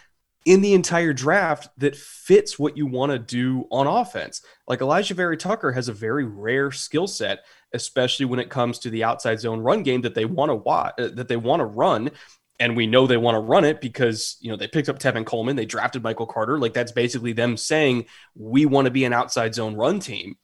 in 0.46 0.62
the 0.62 0.72
entire 0.72 1.12
draft 1.12 1.68
that 1.76 1.94
fits 1.94 2.58
what 2.58 2.76
you 2.78 2.86
want 2.86 3.12
to 3.12 3.18
do 3.18 3.66
on 3.70 3.86
offense? 3.86 4.40
Like 4.66 4.78
Alijah 4.78 5.12
Vera 5.12 5.36
Tucker 5.36 5.72
has 5.72 5.88
a 5.88 5.92
very 5.92 6.24
rare 6.24 6.72
skill 6.72 7.06
set 7.06 7.40
especially 7.76 8.26
when 8.26 8.40
it 8.40 8.50
comes 8.50 8.78
to 8.80 8.90
the 8.90 9.04
outside 9.04 9.38
zone 9.40 9.60
run 9.60 9.82
game 9.82 10.00
that 10.02 10.14
they 10.14 10.24
want 10.24 10.50
to 10.50 10.54
watch, 10.54 10.94
uh, 10.98 11.08
that 11.14 11.28
they 11.28 11.36
want 11.36 11.60
to 11.60 11.66
run. 11.66 12.10
And 12.58 12.74
we 12.74 12.86
know 12.86 13.06
they 13.06 13.18
want 13.18 13.34
to 13.34 13.40
run 13.40 13.64
it 13.64 13.82
because 13.82 14.38
you 14.40 14.50
know 14.50 14.56
they 14.56 14.66
picked 14.66 14.88
up 14.88 14.98
Tevin 14.98 15.26
Coleman, 15.26 15.56
they 15.56 15.66
drafted 15.66 16.02
Michael 16.02 16.26
Carter. 16.26 16.58
Like 16.58 16.72
that's 16.72 16.92
basically 16.92 17.34
them 17.34 17.56
saying 17.56 18.06
we 18.34 18.64
want 18.64 18.86
to 18.86 18.90
be 18.90 19.04
an 19.04 19.12
outside 19.12 19.54
zone 19.54 19.76
run 19.76 20.00
team. 20.00 20.36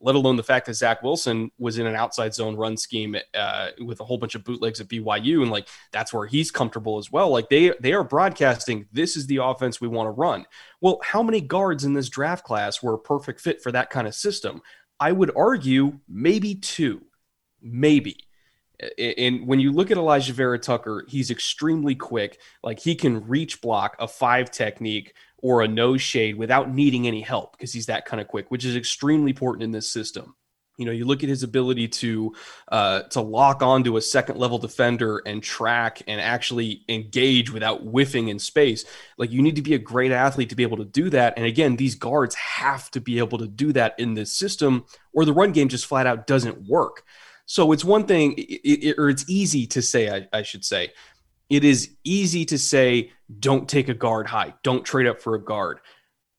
Let 0.00 0.14
alone 0.14 0.36
the 0.36 0.42
fact 0.42 0.66
that 0.66 0.74
Zach 0.74 1.02
Wilson 1.02 1.50
was 1.58 1.78
in 1.78 1.86
an 1.86 1.94
outside 1.94 2.34
zone 2.34 2.56
run 2.56 2.76
scheme 2.76 3.16
uh, 3.34 3.68
with 3.84 4.00
a 4.00 4.04
whole 4.04 4.18
bunch 4.18 4.34
of 4.34 4.44
bootlegs 4.44 4.80
at 4.80 4.88
BYU, 4.88 5.42
and 5.42 5.50
like 5.50 5.68
that's 5.92 6.12
where 6.12 6.26
he's 6.26 6.50
comfortable 6.50 6.98
as 6.98 7.12
well. 7.12 7.30
Like 7.30 7.48
they 7.48 7.72
they 7.80 7.92
are 7.92 8.04
broadcasting, 8.04 8.86
this 8.92 9.16
is 9.16 9.26
the 9.26 9.36
offense 9.36 9.80
we 9.80 9.88
want 9.88 10.06
to 10.06 10.12
run. 10.12 10.46
Well, 10.80 11.00
how 11.02 11.22
many 11.22 11.40
guards 11.40 11.84
in 11.84 11.92
this 11.92 12.08
draft 12.08 12.44
class 12.44 12.82
were 12.82 12.94
a 12.94 12.98
perfect 12.98 13.40
fit 13.40 13.62
for 13.62 13.70
that 13.72 13.90
kind 13.90 14.06
of 14.06 14.14
system? 14.14 14.62
I 14.98 15.12
would 15.12 15.30
argue 15.36 15.98
maybe 16.08 16.54
two, 16.54 17.02
maybe. 17.62 18.18
And 18.98 19.46
when 19.46 19.60
you 19.60 19.72
look 19.72 19.90
at 19.90 19.96
Alijah 19.96 20.32
Vera 20.32 20.58
Tucker, 20.58 21.04
he's 21.08 21.30
extremely 21.30 21.94
quick. 21.94 22.40
Like 22.62 22.78
he 22.78 22.94
can 22.94 23.26
reach 23.28 23.60
block 23.60 23.96
a 23.98 24.08
five 24.08 24.50
technique 24.50 25.14
or 25.38 25.62
a 25.62 25.68
nose 25.68 26.02
shade 26.02 26.36
without 26.36 26.72
needing 26.72 27.06
any 27.06 27.20
help 27.20 27.52
because 27.52 27.72
he's 27.72 27.86
that 27.86 28.04
kind 28.04 28.20
of 28.20 28.28
quick, 28.28 28.50
which 28.50 28.64
is 28.64 28.76
extremely 28.76 29.30
important 29.30 29.62
in 29.64 29.70
this 29.70 29.90
system. 29.90 30.34
You 30.78 30.86
know, 30.86 30.92
you 30.92 31.04
look 31.04 31.22
at 31.22 31.28
his 31.28 31.42
ability 31.42 31.88
to 31.88 32.34
uh, 32.68 33.02
to 33.10 33.20
lock 33.20 33.62
onto 33.62 33.98
a 33.98 34.00
second 34.00 34.38
level 34.38 34.56
defender 34.56 35.20
and 35.26 35.42
track 35.42 36.00
and 36.06 36.22
actually 36.22 36.84
engage 36.88 37.52
without 37.52 37.82
whiffing 37.82 38.28
in 38.28 38.38
space. 38.38 38.86
Like 39.18 39.30
you 39.30 39.42
need 39.42 39.56
to 39.56 39.62
be 39.62 39.74
a 39.74 39.78
great 39.78 40.10
athlete 40.10 40.48
to 40.48 40.56
be 40.56 40.62
able 40.62 40.78
to 40.78 40.86
do 40.86 41.10
that. 41.10 41.34
And 41.36 41.44
again, 41.44 41.76
these 41.76 41.96
guards 41.96 42.34
have 42.34 42.90
to 42.92 43.00
be 43.00 43.18
able 43.18 43.36
to 43.38 43.46
do 43.46 43.74
that 43.74 43.94
in 43.98 44.14
this 44.14 44.32
system, 44.32 44.86
or 45.12 45.26
the 45.26 45.34
run 45.34 45.52
game 45.52 45.68
just 45.68 45.84
flat 45.84 46.06
out 46.06 46.26
doesn't 46.26 46.66
work. 46.66 47.04
So 47.50 47.72
it's 47.72 47.84
one 47.84 48.04
thing, 48.04 48.34
it, 48.38 48.84
it, 48.84 48.94
or 48.96 49.08
it's 49.08 49.28
easy 49.28 49.66
to 49.66 49.82
say, 49.82 50.08
I, 50.08 50.28
I 50.32 50.42
should 50.42 50.64
say, 50.64 50.92
it 51.48 51.64
is 51.64 51.96
easy 52.04 52.44
to 52.44 52.56
say, 52.56 53.10
don't 53.40 53.68
take 53.68 53.88
a 53.88 53.94
guard 53.94 54.28
high, 54.28 54.54
don't 54.62 54.84
trade 54.84 55.08
up 55.08 55.20
for 55.20 55.34
a 55.34 55.42
guard. 55.42 55.80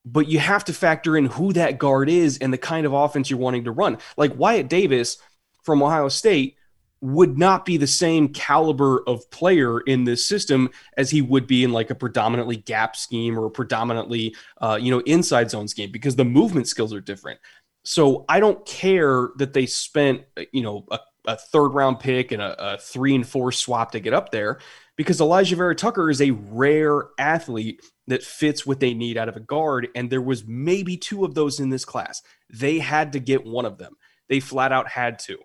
But 0.06 0.30
you 0.30 0.40
have 0.40 0.64
to 0.66 0.74
factor 0.74 1.18
in 1.18 1.26
who 1.26 1.52
that 1.52 1.78
guard 1.78 2.08
is 2.08 2.38
and 2.38 2.54
the 2.54 2.58
kind 2.58 2.86
of 2.86 2.94
offense 2.94 3.30
you're 3.30 3.40
wanting 3.40 3.66
to 3.66 3.72
run. 3.72 3.98
Like 4.16 4.38
Wyatt 4.38 4.70
Davis 4.70 5.18
from 5.64 5.84
Ohio 5.84 6.08
State 6.08 6.56
would 7.02 7.38
not 7.38 7.66
be 7.66 7.76
the 7.76 7.88
same 7.88 8.30
caliber 8.30 9.04
of 9.06 9.30
player 9.32 9.82
in 9.82 10.06
this 10.06 10.26
system 10.26 10.70
as 10.96 11.10
he 11.10 11.22
would 11.22 11.46
be 11.46 11.64
in 11.66 11.74
like 11.74 11.90
a 11.90 11.96
predominantly 11.96 12.56
gap 12.56 12.96
scheme 12.96 13.38
or 13.38 13.48
a 13.48 13.52
predominantly 13.52 14.36
uh, 14.62 14.78
you 14.80 14.92
know 14.92 15.00
inside 15.00 15.50
zone 15.52 15.68
scheme 15.68 15.92
because 15.92 16.16
the 16.16 16.24
movement 16.24 16.68
skills 16.68 16.94
are 16.94 17.02
different. 17.02 17.40
So 17.84 18.26
I 18.30 18.40
don't 18.40 18.66
care 18.66 19.30
that 19.38 19.54
they 19.54 19.66
spent 19.66 20.24
you 20.52 20.62
know 20.62 20.86
a, 20.92 21.00
a 21.26 21.36
third 21.38 21.70
round 21.70 22.00
pick 22.00 22.32
and 22.32 22.42
a, 22.42 22.74
a, 22.74 22.78
three 22.78 23.16
and 23.16 23.28
four 23.28 23.52
swap 23.52 23.92
to 23.92 24.00
get 24.00 24.14
up 24.14 24.32
there 24.32 24.60
because 24.96 25.20
Alijah 25.20 25.56
Vera 25.56 25.76
Tucker 25.76 26.10
is 26.10 26.22
a 26.22 26.32
rare 26.32 27.06
athlete 27.18 27.82
that 28.08 28.24
fits 28.24 28.66
what 28.66 28.80
they 28.80 28.94
need 28.94 29.18
out 29.18 29.30
of 29.30 29.36
a 29.36 29.40
guard. 29.40 29.88
And 29.96 30.10
there 30.10 30.22
was 30.22 30.46
maybe 30.46 30.98
two 30.98 31.24
of 31.26 31.34
those 31.34 31.60
in 31.60 31.70
this 31.70 31.86
class. 31.86 32.22
They 32.50 32.80
had 32.80 33.14
to 33.14 33.20
get 33.20 33.46
one 33.46 33.66
of 33.66 33.78
them. 33.78 33.96
They 34.30 34.40
flat 34.40 34.72
out 34.72 34.88
had 34.88 35.20
to. 35.20 35.38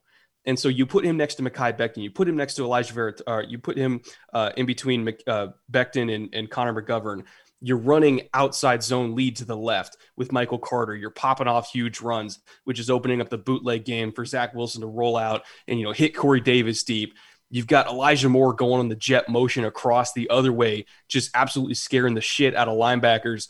And 0.47 0.59
so 0.59 0.69
you 0.69 0.87
put 0.87 1.05
him 1.05 1.17
next 1.17 1.35
to 1.37 1.43
Mekhi 1.43 1.77
Becton, 1.77 2.03
you 2.03 2.11
put 2.11 2.29
him 2.29 2.37
next 2.37 2.55
to 2.55 2.63
Alijah 2.63 2.93
Vera, 2.93 3.15
uh, 3.27 3.43
you 3.47 3.59
put 3.59 3.77
him 3.77 4.01
uh, 4.33 4.53
in 4.57 4.65
between 4.65 5.09
uh, 5.27 5.49
Becton 5.71 6.15
and, 6.15 6.33
and 6.33 6.49
Connor 6.49 6.81
McGovern. 6.81 7.25
You're 7.61 7.79
running 7.79 8.29
outside 8.35 8.83
zone 8.83 9.15
lead 9.15 9.37
to 9.37 9.45
the 9.45 9.57
left 9.57 9.97
with 10.17 10.33
Michael 10.33 10.59
Carter. 10.59 10.95
You're 10.95 11.11
popping 11.11 11.49
off 11.49 11.71
huge 11.71 12.01
runs, 12.01 12.39
which 12.65 12.79
is 12.79 12.91
opening 12.91 13.21
up 13.21 13.31
the 13.31 13.39
bootleg 13.39 13.85
game 13.85 14.13
for 14.13 14.25
Zach 14.25 14.55
Wilson 14.55 14.83
to 14.83 14.87
roll 14.87 15.17
out 15.17 15.45
and 15.67 15.79
you 15.79 15.85
know 15.85 15.93
hit 15.93 16.15
Corey 16.15 16.41
Davis 16.41 16.83
deep. 16.85 17.15
You've 17.49 17.67
got 17.67 17.87
Elijah 17.87 18.29
Moore 18.29 18.53
going 18.53 18.81
on 18.81 18.89
the 18.89 18.97
jet 18.97 19.29
motion 19.29 19.65
across 19.65 20.13
the 20.13 20.29
other 20.31 20.53
way, 20.53 20.87
just 21.09 21.31
absolutely 21.35 21.75
scaring 21.75 22.15
the 22.15 22.21
shit 22.21 22.57
out 22.57 22.69
of 22.69 22.77
linebackers. 22.77 23.49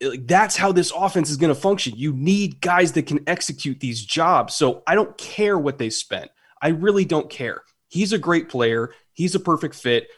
That's 0.00 0.56
how 0.56 0.72
this 0.72 0.90
offense 0.94 1.30
is 1.30 1.36
going 1.36 1.54
to 1.54 1.60
function. 1.60 1.94
You 1.96 2.14
need 2.14 2.60
guys 2.60 2.92
that 2.92 3.06
can 3.06 3.20
execute 3.26 3.78
these 3.78 4.02
jobs. 4.04 4.54
So 4.54 4.82
I 4.86 4.94
don't 4.94 5.16
care 5.18 5.58
what 5.58 5.78
they 5.78 5.90
spent. 5.90 6.30
I 6.60 6.68
really 6.68 7.04
don't 7.04 7.28
care. 7.28 7.62
He's 7.88 8.12
a 8.12 8.18
great 8.18 8.48
player. 8.48 8.92
He's 9.12 9.34
a 9.34 9.40
perfect 9.40 9.74
fit. 9.74 10.08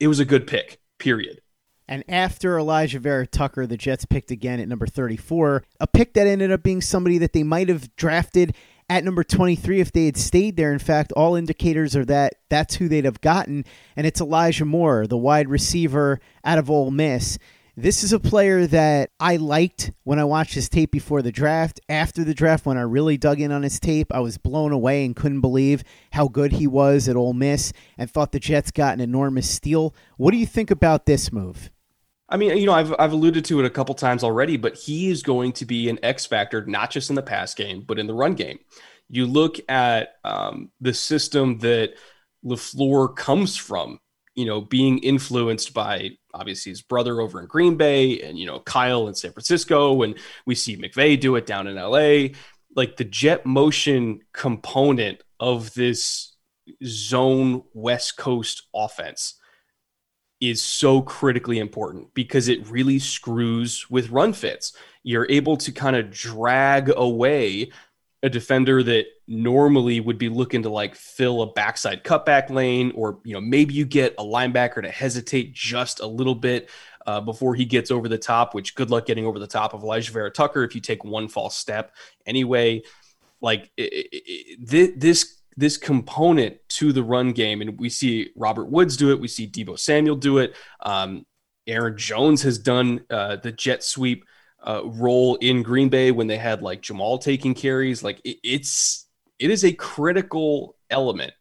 It 0.00 0.08
was 0.08 0.20
a 0.20 0.24
good 0.24 0.46
pick, 0.46 0.80
period. 0.98 1.41
And 1.92 2.04
after 2.08 2.56
Alijah 2.56 3.00
Vera 3.00 3.26
Tucker, 3.26 3.66
the 3.66 3.76
Jets 3.76 4.06
picked 4.06 4.30
again 4.30 4.58
at 4.60 4.66
number 4.66 4.86
34, 4.86 5.62
a 5.78 5.86
pick 5.86 6.14
that 6.14 6.26
ended 6.26 6.50
up 6.50 6.62
being 6.62 6.80
somebody 6.80 7.18
that 7.18 7.34
they 7.34 7.42
might 7.42 7.68
have 7.68 7.94
drafted 7.96 8.56
at 8.88 9.04
number 9.04 9.22
23 9.22 9.78
if 9.78 9.92
they 9.92 10.06
had 10.06 10.16
stayed 10.16 10.56
there. 10.56 10.72
In 10.72 10.78
fact, 10.78 11.12
all 11.12 11.34
indicators 11.34 11.94
are 11.94 12.06
that 12.06 12.36
that's 12.48 12.76
who 12.76 12.88
they'd 12.88 13.04
have 13.04 13.20
gotten, 13.20 13.66
and 13.94 14.06
it's 14.06 14.22
Elijah 14.22 14.64
Moore, 14.64 15.06
the 15.06 15.18
wide 15.18 15.50
receiver 15.50 16.18
out 16.42 16.56
of 16.56 16.70
Ole 16.70 16.90
Miss. 16.90 17.38
This 17.76 18.02
is 18.02 18.14
a 18.14 18.18
player 18.18 18.66
that 18.66 19.10
I 19.20 19.36
liked 19.36 19.90
when 20.04 20.18
I 20.18 20.24
watched 20.24 20.54
his 20.54 20.70
tape 20.70 20.92
before 20.92 21.20
the 21.20 21.30
draft. 21.30 21.78
After 21.90 22.24
the 22.24 22.32
draft, 22.32 22.64
when 22.64 22.78
I 22.78 22.82
really 22.82 23.18
dug 23.18 23.38
in 23.38 23.52
on 23.52 23.64
his 23.64 23.78
tape, 23.78 24.06
I 24.14 24.20
was 24.20 24.38
blown 24.38 24.72
away 24.72 25.04
and 25.04 25.14
couldn't 25.14 25.42
believe 25.42 25.84
how 26.12 26.28
good 26.28 26.52
he 26.52 26.66
was 26.66 27.06
at 27.06 27.16
Ole 27.16 27.34
Miss 27.34 27.74
and 27.98 28.10
thought 28.10 28.32
the 28.32 28.40
Jets 28.40 28.70
got 28.70 28.94
an 28.94 29.00
enormous 29.00 29.50
steal. 29.50 29.94
What 30.16 30.30
do 30.30 30.38
you 30.38 30.46
think 30.46 30.70
about 30.70 31.04
this 31.04 31.30
move? 31.30 31.70
I 32.32 32.38
mean, 32.38 32.56
you 32.56 32.64
know, 32.64 32.72
I've, 32.72 32.94
I've 32.98 33.12
alluded 33.12 33.44
to 33.44 33.60
it 33.60 33.66
a 33.66 33.70
couple 33.70 33.94
times 33.94 34.24
already, 34.24 34.56
but 34.56 34.74
he 34.74 35.10
is 35.10 35.22
going 35.22 35.52
to 35.52 35.66
be 35.66 35.90
an 35.90 35.98
X 36.02 36.24
factor, 36.24 36.64
not 36.64 36.90
just 36.90 37.10
in 37.10 37.14
the 37.14 37.22
pass 37.22 37.54
game, 37.54 37.84
but 37.86 37.98
in 37.98 38.06
the 38.06 38.14
run 38.14 38.34
game. 38.34 38.58
You 39.10 39.26
look 39.26 39.58
at 39.68 40.14
um, 40.24 40.70
the 40.80 40.94
system 40.94 41.58
that 41.58 41.92
LaFleur 42.42 43.14
comes 43.14 43.58
from, 43.58 44.00
you 44.34 44.46
know, 44.46 44.62
being 44.62 44.96
influenced 45.00 45.74
by 45.74 46.12
obviously 46.32 46.70
his 46.70 46.80
brother 46.80 47.20
over 47.20 47.38
in 47.38 47.46
Green 47.46 47.76
Bay 47.76 48.22
and, 48.22 48.38
you 48.38 48.46
know, 48.46 48.60
Kyle 48.60 49.08
in 49.08 49.14
San 49.14 49.32
Francisco. 49.32 50.00
And 50.00 50.18
we 50.46 50.54
see 50.54 50.78
McVay 50.78 51.20
do 51.20 51.36
it 51.36 51.44
down 51.44 51.66
in 51.66 51.76
LA. 51.76 52.34
Like 52.74 52.96
the 52.96 53.04
jet 53.04 53.44
motion 53.44 54.20
component 54.32 55.22
of 55.38 55.74
this 55.74 56.34
zone 56.82 57.64
West 57.74 58.16
Coast 58.16 58.68
offense 58.74 59.34
is 60.42 60.60
so 60.60 61.00
critically 61.00 61.60
important 61.60 62.12
because 62.14 62.48
it 62.48 62.68
really 62.68 62.98
screws 62.98 63.88
with 63.88 64.10
run 64.10 64.32
fits. 64.32 64.72
You're 65.04 65.28
able 65.30 65.56
to 65.58 65.70
kind 65.70 65.94
of 65.94 66.10
drag 66.10 66.92
away 66.94 67.70
a 68.24 68.28
defender 68.28 68.82
that 68.82 69.06
normally 69.28 70.00
would 70.00 70.18
be 70.18 70.28
looking 70.28 70.64
to 70.64 70.68
like 70.68 70.96
fill 70.96 71.42
a 71.42 71.52
backside 71.52 72.02
cutback 72.02 72.50
lane, 72.50 72.92
or 72.96 73.20
you 73.24 73.34
know 73.34 73.40
maybe 73.40 73.72
you 73.72 73.84
get 73.84 74.14
a 74.18 74.24
linebacker 74.24 74.82
to 74.82 74.90
hesitate 74.90 75.54
just 75.54 76.00
a 76.00 76.06
little 76.06 76.34
bit 76.34 76.68
uh, 77.06 77.20
before 77.20 77.54
he 77.54 77.64
gets 77.64 77.92
over 77.92 78.08
the 78.08 78.18
top. 78.18 78.52
Which 78.52 78.74
good 78.74 78.90
luck 78.90 79.06
getting 79.06 79.24
over 79.24 79.38
the 79.38 79.46
top 79.46 79.74
of 79.74 79.82
Alijah 79.82 80.10
Vera 80.10 80.30
Tucker 80.30 80.64
if 80.64 80.74
you 80.74 80.80
take 80.80 81.04
one 81.04 81.28
false 81.28 81.56
step. 81.56 81.94
Anyway, 82.26 82.82
like 83.40 83.70
it, 83.76 84.08
it, 84.12 85.00
this 85.00 85.38
this 85.56 85.76
component 85.76 86.56
to 86.68 86.92
the 86.92 87.02
run 87.02 87.32
game. 87.32 87.60
And 87.60 87.78
we 87.78 87.88
see 87.88 88.30
Robert 88.36 88.66
Woods 88.66 88.96
do 88.96 89.10
it. 89.10 89.20
We 89.20 89.28
see 89.28 89.46
Deebo 89.46 89.78
Samuel 89.78 90.16
do 90.16 90.38
it. 90.38 90.54
Um, 90.80 91.26
Aaron 91.66 91.96
Jones 91.96 92.42
has 92.42 92.58
done 92.58 93.04
uh, 93.10 93.36
the 93.36 93.52
jet 93.52 93.82
sweep 93.84 94.24
uh, 94.62 94.82
role 94.84 95.36
in 95.36 95.62
Green 95.62 95.88
Bay 95.88 96.10
when 96.10 96.26
they 96.26 96.38
had 96.38 96.62
like 96.62 96.82
Jamaal 96.82 97.20
taking 97.20 97.54
carries. 97.54 98.02
Like 98.02 98.20
it, 98.24 98.38
it's 98.42 99.06
it 99.38 99.50
is 99.50 99.64
a 99.64 99.72
critical 99.72 100.76
element. 100.90 101.32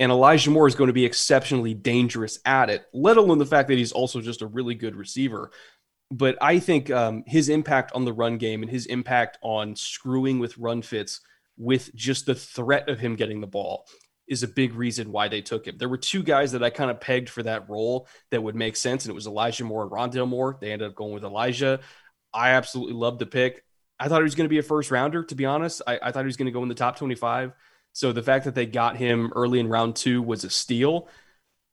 And 0.00 0.10
Elijah 0.10 0.50
Moore 0.50 0.66
is 0.66 0.74
going 0.74 0.88
to 0.88 0.94
be 0.94 1.04
exceptionally 1.04 1.74
dangerous 1.74 2.40
at 2.44 2.70
it, 2.70 2.86
let 2.92 3.18
alone 3.18 3.38
the 3.38 3.46
fact 3.46 3.68
that 3.68 3.78
he's 3.78 3.92
also 3.92 4.20
just 4.20 4.42
a 4.42 4.46
really 4.46 4.74
good 4.74 4.96
receiver. 4.96 5.52
But 6.10 6.36
I 6.42 6.58
think 6.58 6.90
um, 6.90 7.22
his 7.26 7.48
impact 7.48 7.92
on 7.94 8.04
the 8.04 8.12
run 8.12 8.36
game 8.36 8.62
and 8.62 8.70
his 8.70 8.86
impact 8.86 9.38
on 9.42 9.76
screwing 9.76 10.38
with 10.38 10.58
run 10.58 10.82
fits– 10.82 11.20
with 11.56 11.94
just 11.94 12.26
the 12.26 12.34
threat 12.34 12.88
of 12.88 12.98
him 12.98 13.16
getting 13.16 13.40
the 13.40 13.46
ball 13.46 13.86
is 14.28 14.42
a 14.42 14.48
big 14.48 14.74
reason 14.74 15.12
why 15.12 15.28
they 15.28 15.42
took 15.42 15.66
him. 15.66 15.76
There 15.78 15.88
were 15.88 15.98
two 15.98 16.22
guys 16.22 16.52
that 16.52 16.62
I 16.62 16.70
kind 16.70 16.90
of 16.90 17.00
pegged 17.00 17.28
for 17.28 17.42
that 17.42 17.68
role 17.68 18.08
that 18.30 18.42
would 18.42 18.54
make 18.54 18.76
sense, 18.76 19.04
and 19.04 19.10
it 19.10 19.14
was 19.14 19.26
Elijah 19.26 19.64
Moore 19.64 19.82
and 19.82 19.90
Rondale 19.90 20.28
Moore. 20.28 20.56
They 20.60 20.72
ended 20.72 20.88
up 20.88 20.94
going 20.94 21.12
with 21.12 21.24
Elijah. 21.24 21.80
I 22.32 22.50
absolutely 22.50 22.94
loved 22.94 23.18
the 23.18 23.26
pick. 23.26 23.64
I 23.98 24.08
thought 24.08 24.20
he 24.20 24.24
was 24.24 24.34
going 24.34 24.46
to 24.46 24.50
be 24.50 24.58
a 24.58 24.62
first 24.62 24.90
rounder, 24.90 25.22
to 25.24 25.34
be 25.34 25.44
honest. 25.44 25.82
I, 25.86 25.98
I 26.02 26.12
thought 26.12 26.24
he 26.24 26.26
was 26.26 26.36
going 26.36 26.46
to 26.46 26.52
go 26.52 26.62
in 26.62 26.68
the 26.68 26.74
top 26.74 26.96
25. 26.96 27.52
So 27.92 28.12
the 28.12 28.22
fact 28.22 28.46
that 28.46 28.54
they 28.54 28.66
got 28.66 28.96
him 28.96 29.32
early 29.36 29.60
in 29.60 29.68
round 29.68 29.96
two 29.96 30.22
was 30.22 30.44
a 30.44 30.50
steal. 30.50 31.08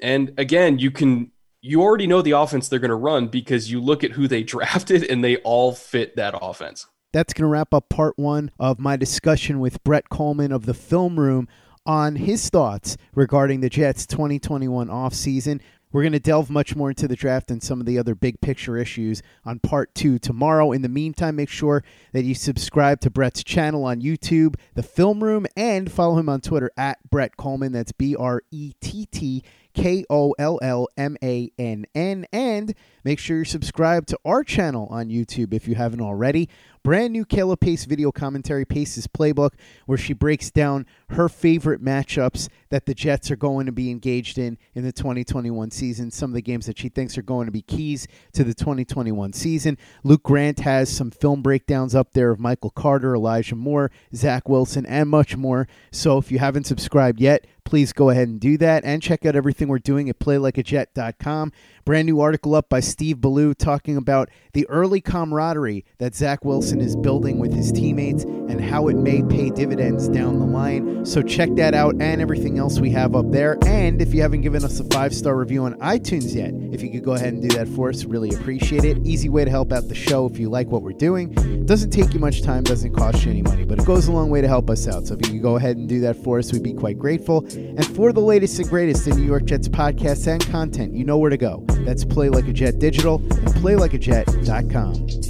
And 0.02 0.34
again, 0.38 0.80
you 0.80 0.92
can 0.92 1.32
you 1.62 1.82
already 1.82 2.08
know 2.08 2.22
the 2.22 2.32
offense 2.32 2.68
they're 2.68 2.80
going 2.80 2.89
to 2.89 2.96
run 2.96 3.28
because 3.28 3.72
you 3.72 3.82
look 3.82 4.04
at 4.04 4.12
who 4.12 4.28
they 4.28 4.44
drafted 4.56 5.04
and 5.04 5.24
they 5.24 5.38
all 5.38 5.74
fit 5.74 6.15
that 6.18 6.36
offense. 6.39 6.88
That's 7.12 7.34
going 7.34 7.43
to 7.43 7.48
wrap 7.48 7.74
up 7.74 7.89
part 7.89 8.19
one 8.19 8.52
of 8.60 8.78
my 8.78 8.95
discussion 8.95 9.60
with 9.60 9.84
Brett 9.84 10.10
Kollmann 10.12 10.54
of 10.54 10.67
the 10.67 10.76
Film 10.76 11.19
Room 11.19 11.48
on 11.84 12.17
his 12.17 12.50
thoughts 12.50 12.98
regarding 13.15 13.62
the 13.62 13.69
Jets' 13.69 14.06
2021 14.06 14.89
offseason. 14.89 15.60
We're 15.91 16.04
going 16.04 16.13
to 16.13 16.19
delve 16.19 16.52
much 16.52 16.76
more 16.76 16.89
into 16.89 17.08
the 17.08 17.15
draft 17.15 17.50
and 17.50 17.63
some 17.63 17.80
of 17.80 17.88
the 17.88 17.98
other 17.98 18.13
big 18.13 18.41
picture 18.41 18.78
issues 18.78 19.24
on 19.43 19.58
part 19.58 19.95
two 19.95 20.19
tomorrow. 20.19 20.72
In 20.72 20.84
the 20.84 20.88
meantime, 20.88 21.36
make 21.36 21.50
sure 21.50 21.84
that 22.13 22.26
you 22.26 22.36
subscribe 22.36 23.00
to 23.02 23.10
Brett's 23.10 23.43
channel 23.43 23.86
on 23.86 24.02
YouTube, 24.02 24.54
The 24.76 24.84
Film 24.84 25.24
Room, 25.24 25.48
and 25.58 25.91
follow 25.91 26.19
him 26.19 26.30
on 26.30 26.41
Twitter 26.41 26.69
at 26.78 27.00
Brett 27.10 27.38
Kollmann. 27.38 27.74
That's 27.74 27.91
B 27.91 28.15
R 28.15 28.43
E 28.52 28.74
T 28.82 29.08
T 29.08 29.43
K 29.74 30.06
O 30.12 30.36
L 30.38 30.60
L 30.62 30.89
M 30.95 31.17
A 31.24 31.52
N 31.58 31.88
N. 31.95 32.28
And 32.32 32.76
make 33.10 33.17
sure 33.17 33.38
you're 33.38 33.45
subscribed 33.45 34.08
to 34.08 34.19
our 34.24 34.43
channel 34.43 34.88
on 34.91 35.10
YouTube 35.10 35.52
if 35.52 35.67
you 35.67 35.74
haven't 35.74 36.00
already. 36.00 36.48
brand 36.84 37.12
new 37.12 37.26
Kayla 37.26 37.60
Pace 37.60 37.86
video 37.86 38.12
commentary, 38.12 38.65
Pace's 38.65 39.08
Playbook, 39.08 39.54
where 39.88 39.98
she 39.98 40.13
breaks 40.13 40.52
down 40.52 40.86
her 41.10 41.28
favorite 41.28 41.84
matchups 41.84 42.50
that 42.69 42.86
the 42.86 42.93
Jets 42.93 43.32
are 43.32 43.36
going 43.36 43.65
to 43.65 43.72
be 43.72 43.89
engaged 43.89 44.38
in 44.38 44.58
in 44.76 44.84
the 44.84 44.91
2021 44.91 45.72
season, 45.72 46.12
some 46.12 46.30
of 46.30 46.36
the 46.36 46.41
games 46.41 46.67
that 46.67 46.78
she 46.78 46.88
thinks 46.88 47.17
are 47.17 47.24
going 47.24 47.48
to 47.48 47.52
be 47.52 47.63
keys 47.63 48.08
to 48.34 48.43
the 48.43 48.54
2021 48.54 49.34
season. 49.34 49.78
Luke 50.04 50.24
Grant 50.24 50.60
has 50.60 50.95
some 50.95 51.10
film 51.10 51.41
breakdowns 51.41 51.95
up 51.95 52.13
there 52.13 52.30
of 52.30 52.39
Michael 52.39 52.69
Carter, 52.69 53.15
Elijah 53.15 53.56
Moore, 53.56 53.89
Zach 54.13 54.48
Wilson, 54.48 54.86
and 54.86 55.10
much 55.10 55.36
more. 55.36 55.67
So 55.91 56.19
if 56.19 56.32
you 56.32 56.38
haven't 56.38 56.65
subscribed 56.65 57.19
yet, 57.19 57.45
please 57.65 57.93
go 57.93 58.10
ahead 58.10 58.28
and 58.28 58.39
do 58.39 58.58
that 58.58 58.84
and 58.84 59.02
check 59.02 59.26
out 59.28 59.36
everything 59.36 59.67
we're 59.67 59.78
doing 59.78 60.10
at 60.10 60.17
playlikeajet.com. 60.17 61.52
Brand 61.89 62.06
new 62.06 62.19
article 62.19 62.54
up 62.54 62.69
by 62.69 62.82
Steve 62.82 63.19
Ballou 63.19 63.56
talking 63.56 63.97
about 63.97 64.30
the 64.54 64.69
early 64.69 65.02
camaraderie 65.02 65.86
that 65.97 66.13
Zach 66.13 66.45
Wilson 66.45 66.82
is 66.82 66.95
building 66.95 67.39
with 67.39 67.52
his 67.52 67.71
teammates 67.71 68.25
and 68.25 68.62
how 68.62 68.89
it 68.89 68.95
may 68.95 69.23
pay 69.23 69.49
dividends 69.49 70.08
down 70.08 70.38
the 70.38 70.45
line. 70.45 71.04
So 71.04 71.23
check 71.23 71.49
that 71.56 71.73
out 71.73 71.95
and 71.99 72.21
everything 72.21 72.60
else 72.60 72.80
we 72.80 72.91
have 72.91 73.15
up 73.15 73.32
there. 73.32 73.58
And 73.65 74.04
if 74.04 74.13
you 74.13 74.21
haven't 74.21 74.41
given 74.41 74.63
us 74.63 74.80
a 74.80 74.84
five 74.84 75.15
star 75.15 75.36
review 75.36 75.63
on 75.63 75.80
iTunes 75.80 76.36
yet, 76.36 76.54
if 76.71 76.84
you 76.84 76.91
could 76.91 77.04
go 77.04 77.13
ahead 77.13 77.34
and 77.34 77.41
do 77.41 77.58
that 77.58 77.67
for 77.67 77.89
us, 77.89 78.06
really 78.06 78.36
appreciate 78.36 78.84
it. 78.84 78.99
Easy 79.04 79.28
way 79.28 79.43
to 79.43 79.49
help 79.49 79.71
out 79.71 79.88
the 79.88 79.95
show 79.95 80.28
if 80.28 80.38
you 80.38 80.47
like 80.47 80.67
what 80.67 80.84
we're 80.84 80.91
doing. 80.91 81.34
Doesn't 81.65 81.89
take 81.89 82.13
you 82.13 82.19
much 82.19 82.43
time, 82.43 82.63
doesn't 82.63 82.93
cost 82.93 83.25
you 83.25 83.32
any 83.32 83.41
money, 83.41 83.65
but 83.65 83.80
it 83.80 83.86
goes 83.86 84.08
a 84.08 84.12
long 84.12 84.30
way 84.30 84.41
to 84.41 84.47
help 84.47 84.69
us 84.69 84.88
out. 84.88 85.08
So 85.08 85.15
if 85.15 85.25
you 85.25 85.34
could 85.34 85.41
go 85.41 85.56
ahead 85.56 85.75
and 85.75 85.89
do 85.89 86.02
that 86.02 86.17
for 86.17 86.38
us, 86.38 86.54
we'd 86.54 86.62
be 86.62 86.73
quite 86.73 86.99
grateful. 86.99 87.47
And 87.47 87.84
for 87.95 88.13
the 88.13 88.21
latest 88.21 88.60
and 88.60 88.69
greatest 88.69 89.08
in 89.08 89.17
New 89.17 89.25
York 89.25 89.45
Jets 89.45 89.67
podcasts 89.67 90.28
and 90.28 90.45
content, 90.52 90.93
you 90.93 91.04
know 91.04 91.17
where 91.17 91.32
to 91.32 91.38
go. 91.38 91.65
That's 91.86 92.06
Play 92.06 92.30
Like 92.30 92.48
a 92.48 92.54
Jet 92.54 92.80
Digital 92.80 93.15
and 93.15 93.50
PlayLikeAJet.com. 93.50 95.30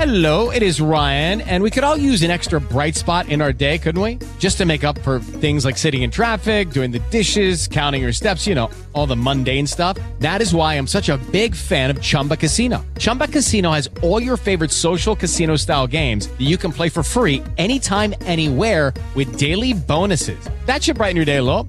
Hello, 0.00 0.50
it 0.50 0.62
is 0.62 0.80
Ryan, 0.80 1.42
and 1.42 1.62
we 1.62 1.70
could 1.70 1.84
all 1.84 1.94
use 1.94 2.22
an 2.22 2.30
extra 2.30 2.58
bright 2.58 2.96
spot 2.96 3.28
in 3.28 3.42
our 3.42 3.52
day, 3.52 3.76
couldn't 3.76 4.00
we? 4.00 4.18
Just 4.38 4.56
to 4.56 4.64
make 4.64 4.82
up 4.82 4.98
for 5.00 5.20
things 5.20 5.62
like 5.62 5.76
sitting 5.76 6.00
in 6.00 6.10
traffic, 6.10 6.70
doing 6.70 6.90
the 6.90 7.00
dishes, 7.10 7.68
counting 7.68 8.00
your 8.00 8.12
steps, 8.14 8.46
you 8.46 8.54
know, 8.54 8.70
all 8.94 9.06
the 9.06 9.14
mundane 9.14 9.66
stuff. 9.66 9.98
That 10.18 10.40
is 10.40 10.54
why 10.54 10.72
I'm 10.72 10.86
such 10.86 11.10
a 11.10 11.18
big 11.30 11.54
fan 11.54 11.90
of 11.90 12.00
Chumba 12.00 12.38
Casino. 12.38 12.82
Chumba 12.98 13.28
Casino 13.28 13.72
has 13.72 13.90
all 14.02 14.22
your 14.22 14.38
favorite 14.38 14.70
social 14.70 15.14
casino 15.14 15.54
style 15.56 15.86
games 15.86 16.28
that 16.28 16.48
you 16.48 16.56
can 16.56 16.72
play 16.72 16.88
for 16.88 17.02
free 17.02 17.42
anytime, 17.58 18.14
anywhere 18.22 18.94
with 19.14 19.38
daily 19.38 19.74
bonuses. 19.74 20.48
That 20.64 20.82
should 20.82 20.96
brighten 20.96 21.16
your 21.16 21.26
day 21.26 21.36
a 21.36 21.42
little. 21.42 21.68